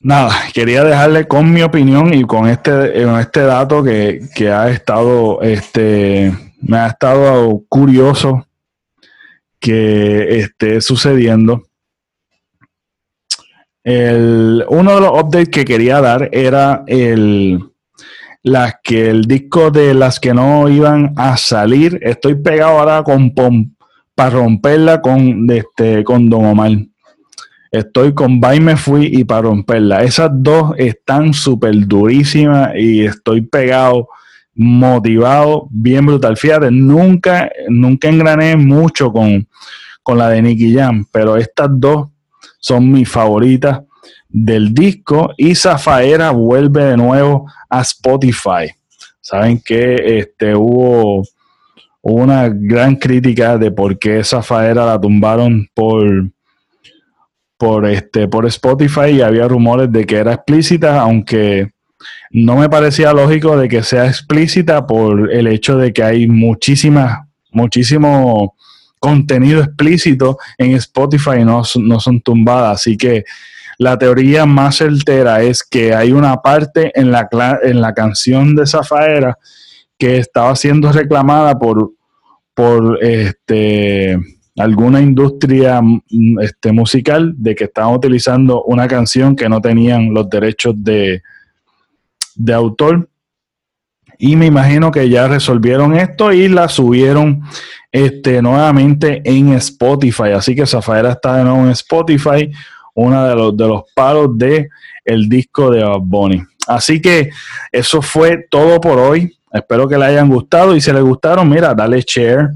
Nada, 0.00 0.32
quería 0.54 0.84
dejarle 0.84 1.26
con 1.26 1.52
mi 1.52 1.62
opinión 1.62 2.14
y 2.14 2.22
con 2.22 2.48
este, 2.48 3.02
este 3.20 3.40
dato 3.40 3.82
que, 3.82 4.50
ha 4.50 4.70
estado, 4.70 5.42
este, 5.42 6.32
me 6.60 6.78
ha 6.78 6.86
estado 6.86 7.64
curioso 7.68 8.46
que 9.58 10.38
esté 10.38 10.80
sucediendo. 10.80 11.64
El, 13.82 14.64
uno 14.68 14.94
de 14.94 15.00
los 15.00 15.10
updates 15.10 15.48
que 15.48 15.64
quería 15.64 16.00
dar 16.00 16.28
era 16.30 16.84
el, 16.86 17.68
las 18.42 18.76
que 18.82 19.10
el 19.10 19.24
disco 19.24 19.70
de 19.70 19.94
las 19.94 20.20
que 20.20 20.34
no 20.34 20.68
iban 20.68 21.12
a 21.16 21.36
salir. 21.36 21.98
Estoy 22.02 22.36
pegado 22.36 22.78
ahora 22.78 23.02
con 23.02 23.32
para 24.14 24.30
romperla 24.30 25.00
con, 25.00 25.48
este, 25.50 26.02
con 26.04 26.28
Don 26.28 26.44
Omar. 26.44 26.72
Estoy 27.70 28.14
con 28.14 28.40
Bye 28.40 28.60
Me 28.60 28.76
Fui 28.76 29.06
y 29.06 29.24
para 29.24 29.42
romperla. 29.42 30.02
Esas 30.02 30.30
dos 30.32 30.72
están 30.76 31.34
súper 31.34 31.86
durísimas 31.86 32.70
y 32.76 33.04
estoy 33.04 33.42
pegado, 33.42 34.08
motivado, 34.54 35.68
bien 35.70 36.06
brutal. 36.06 36.36
Fíjate, 36.36 36.70
nunca, 36.70 37.50
nunca 37.68 38.08
engrané 38.08 38.56
mucho 38.56 39.12
con, 39.12 39.46
con 40.02 40.18
la 40.18 40.30
de 40.30 40.42
Nicky 40.42 40.74
Jam, 40.74 41.06
pero 41.12 41.36
estas 41.36 41.68
dos 41.70 42.08
son 42.58 42.90
mis 42.90 43.08
favoritas 43.08 43.82
del 44.28 44.74
disco 44.74 45.32
y 45.36 45.54
Zafaera 45.54 46.30
vuelve 46.30 46.84
de 46.84 46.96
nuevo 46.96 47.50
a 47.68 47.80
Spotify. 47.80 48.70
Saben 49.20 49.60
que 49.60 50.18
este, 50.18 50.54
hubo, 50.54 51.22
una 52.00 52.48
gran 52.48 52.96
crítica 52.96 53.58
de 53.58 53.70
por 53.70 53.98
qué 53.98 54.22
Zafaera 54.24 54.86
la 54.86 55.00
tumbaron 55.00 55.68
por, 55.74 56.30
por, 57.56 57.86
este, 57.86 58.28
por 58.28 58.46
Spotify 58.46 59.10
y 59.10 59.20
había 59.20 59.48
rumores 59.48 59.90
de 59.92 60.06
que 60.06 60.16
era 60.16 60.34
explícita, 60.34 61.00
aunque 61.00 61.70
no 62.30 62.56
me 62.56 62.68
parecía 62.68 63.12
lógico 63.12 63.56
de 63.56 63.68
que 63.68 63.82
sea 63.82 64.06
explícita 64.06 64.86
por 64.86 65.32
el 65.32 65.48
hecho 65.48 65.76
de 65.76 65.92
que 65.92 66.02
hay 66.02 66.26
muchísimas, 66.26 67.20
muchísimo 67.50 68.54
contenido 69.00 69.62
explícito 69.62 70.38
en 70.56 70.72
Spotify 70.72 71.40
y 71.40 71.44
no, 71.44 71.62
no 71.76 72.00
son 72.00 72.20
tumbadas. 72.20 72.80
Así 72.80 72.96
que 72.96 73.24
la 73.78 73.96
teoría 73.96 74.44
más 74.44 74.76
certera 74.76 75.40
es 75.42 75.62
que 75.62 75.94
hay 75.94 76.12
una 76.12 76.36
parte 76.42 76.90
en 76.98 77.12
la, 77.12 77.28
en 77.62 77.80
la 77.80 77.94
canción 77.94 78.56
de 78.56 78.66
Zafaera 78.66 79.38
que 79.96 80.18
estaba 80.18 80.54
siendo 80.56 80.90
reclamada 80.90 81.56
por, 81.56 81.92
por 82.54 82.98
este, 83.00 84.18
alguna 84.58 85.00
industria 85.00 85.80
mm, 85.80 86.40
este, 86.40 86.72
musical 86.72 87.34
de 87.36 87.54
que 87.54 87.64
estaban 87.64 87.94
utilizando 87.94 88.64
una 88.64 88.88
canción 88.88 89.36
que 89.36 89.48
no 89.48 89.60
tenían 89.60 90.12
los 90.12 90.28
derechos 90.28 90.74
de, 90.76 91.22
de 92.34 92.54
autor. 92.54 93.08
Y 94.18 94.34
me 94.34 94.46
imagino 94.46 94.90
que 94.90 95.08
ya 95.08 95.28
resolvieron 95.28 95.94
esto 95.94 96.32
y 96.32 96.48
la 96.48 96.68
subieron 96.68 97.42
este, 97.92 98.42
nuevamente 98.42 99.22
en 99.24 99.52
Spotify. 99.52 100.30
Así 100.34 100.56
que 100.56 100.66
Zafaera 100.66 101.12
está 101.12 101.36
de 101.36 101.44
nuevo 101.44 101.60
en 101.60 101.70
Spotify 101.70 102.50
uno 103.00 103.28
de 103.28 103.34
los, 103.36 103.56
de 103.56 103.68
los 103.68 103.82
palos 103.94 104.36
de 104.36 104.68
el 105.04 105.28
disco 105.28 105.70
de 105.70 105.84
Bonnie. 106.00 106.44
Así 106.66 107.00
que 107.00 107.30
eso 107.70 108.02
fue 108.02 108.46
todo 108.50 108.80
por 108.80 108.98
hoy. 108.98 109.36
Espero 109.52 109.88
que 109.88 109.96
le 109.96 110.04
hayan 110.04 110.28
gustado 110.28 110.74
y 110.74 110.80
si 110.80 110.92
les 110.92 111.02
gustaron, 111.02 111.48
mira, 111.48 111.74
dale 111.74 112.02
share. 112.04 112.50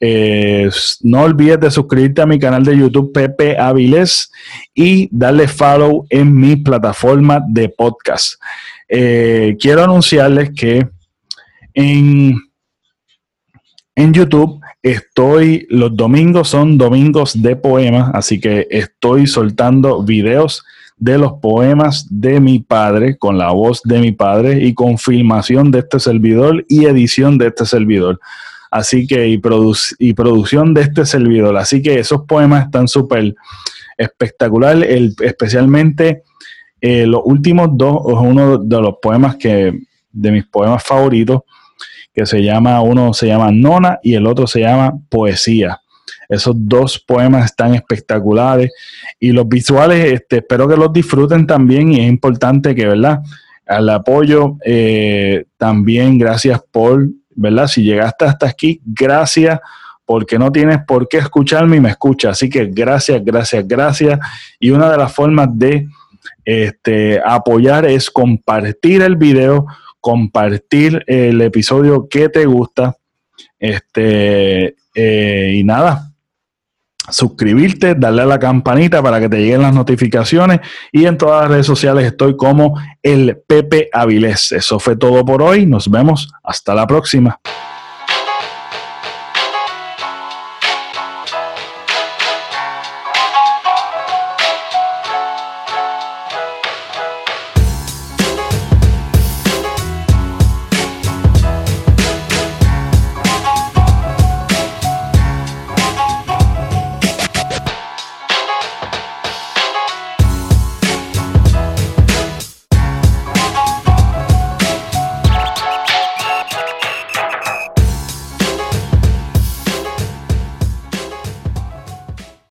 Eh, 0.00 0.70
no 1.02 1.22
olvides 1.22 1.60
de 1.60 1.70
suscribirte 1.70 2.22
a 2.22 2.26
mi 2.26 2.38
canal 2.38 2.64
de 2.64 2.78
YouTube 2.78 3.12
Pepe 3.12 3.58
Avilés 3.58 4.30
y 4.74 5.08
darle 5.12 5.46
follow 5.46 6.06
en 6.08 6.32
mi 6.34 6.56
plataforma 6.56 7.42
de 7.46 7.68
podcast. 7.68 8.40
Eh, 8.88 9.54
quiero 9.60 9.84
anunciarles 9.84 10.50
que 10.56 10.88
en, 11.74 12.38
en 13.94 14.12
YouTube 14.14 14.60
Estoy, 14.82 15.66
los 15.70 15.96
domingos 15.96 16.48
son 16.48 16.78
domingos 16.78 17.40
de 17.42 17.56
poemas, 17.56 18.10
así 18.14 18.40
que 18.40 18.66
estoy 18.70 19.26
soltando 19.26 20.02
videos 20.02 20.64
de 20.96 21.18
los 21.18 21.34
poemas 21.34 22.06
de 22.10 22.40
mi 22.40 22.60
padre, 22.60 23.16
con 23.16 23.38
la 23.38 23.50
voz 23.50 23.82
de 23.82 23.98
mi 23.98 24.12
padre 24.12 24.64
y 24.64 24.74
con 24.74 24.98
filmación 24.98 25.70
de 25.70 25.80
este 25.80 25.98
servidor 25.98 26.64
y 26.68 26.86
edición 26.86 27.38
de 27.38 27.48
este 27.48 27.66
servidor. 27.66 28.20
Así 28.70 29.06
que, 29.06 29.28
y, 29.28 29.40
y 29.98 30.14
producción 30.14 30.74
de 30.74 30.82
este 30.82 31.06
servidor. 31.06 31.56
Así 31.56 31.82
que 31.82 31.98
esos 31.98 32.22
poemas 32.22 32.66
están 32.66 32.86
súper 32.86 33.34
espectaculares, 33.96 35.14
especialmente 35.20 36.22
eh, 36.80 37.06
los 37.06 37.22
últimos 37.24 37.70
dos, 37.72 38.02
es 38.08 38.14
uno 38.14 38.58
de 38.58 38.80
los 38.80 38.94
poemas 39.02 39.36
que, 39.36 39.80
de 40.12 40.30
mis 40.30 40.46
poemas 40.46 40.82
favoritos 40.84 41.42
que 42.18 42.26
se 42.26 42.42
llama, 42.42 42.80
uno 42.82 43.14
se 43.14 43.28
llama 43.28 43.52
Nona 43.52 44.00
y 44.02 44.14
el 44.14 44.26
otro 44.26 44.48
se 44.48 44.60
llama 44.60 44.92
Poesía. 45.08 45.80
Esos 46.28 46.54
dos 46.58 46.98
poemas 46.98 47.44
están 47.44 47.76
espectaculares 47.76 48.72
y 49.20 49.30
los 49.30 49.48
visuales, 49.48 50.12
este, 50.12 50.38
espero 50.38 50.66
que 50.66 50.76
los 50.76 50.92
disfruten 50.92 51.46
también 51.46 51.92
y 51.92 52.00
es 52.00 52.08
importante 52.08 52.74
que, 52.74 52.86
¿verdad? 52.86 53.20
Al 53.66 53.88
apoyo, 53.90 54.56
eh, 54.64 55.44
también 55.56 56.18
gracias 56.18 56.60
por, 56.72 57.06
¿verdad? 57.36 57.68
Si 57.68 57.84
llegaste 57.84 58.24
hasta 58.24 58.48
aquí, 58.48 58.80
gracias 58.84 59.60
porque 60.04 60.40
no 60.40 60.50
tienes 60.50 60.78
por 60.88 61.06
qué 61.06 61.18
escucharme 61.18 61.76
y 61.76 61.80
me 61.80 61.90
escuchas. 61.90 62.32
Así 62.32 62.50
que 62.50 62.66
gracias, 62.66 63.22
gracias, 63.24 63.68
gracias. 63.68 64.18
Y 64.58 64.70
una 64.70 64.90
de 64.90 64.96
las 64.96 65.12
formas 65.12 65.48
de 65.52 65.86
este, 66.44 67.20
apoyar 67.24 67.86
es 67.86 68.10
compartir 68.10 69.02
el 69.02 69.14
video 69.14 69.66
compartir 70.00 71.04
el 71.06 71.40
episodio 71.40 72.08
que 72.08 72.28
te 72.28 72.46
gusta. 72.46 72.96
Este, 73.58 74.76
eh, 74.94 75.52
y 75.54 75.64
nada, 75.64 76.12
suscribirte, 77.10 77.94
darle 77.94 78.22
a 78.22 78.26
la 78.26 78.38
campanita 78.38 79.02
para 79.02 79.20
que 79.20 79.28
te 79.28 79.38
lleguen 79.38 79.62
las 79.62 79.74
notificaciones. 79.74 80.60
Y 80.92 81.06
en 81.06 81.16
todas 81.18 81.42
las 81.42 81.50
redes 81.50 81.66
sociales 81.66 82.06
estoy 82.06 82.36
como 82.36 82.78
el 83.02 83.38
Pepe 83.46 83.88
Avilés. 83.92 84.52
Eso 84.52 84.78
fue 84.78 84.96
todo 84.96 85.24
por 85.24 85.42
hoy. 85.42 85.66
Nos 85.66 85.90
vemos. 85.90 86.30
Hasta 86.42 86.74
la 86.74 86.86
próxima. 86.86 87.40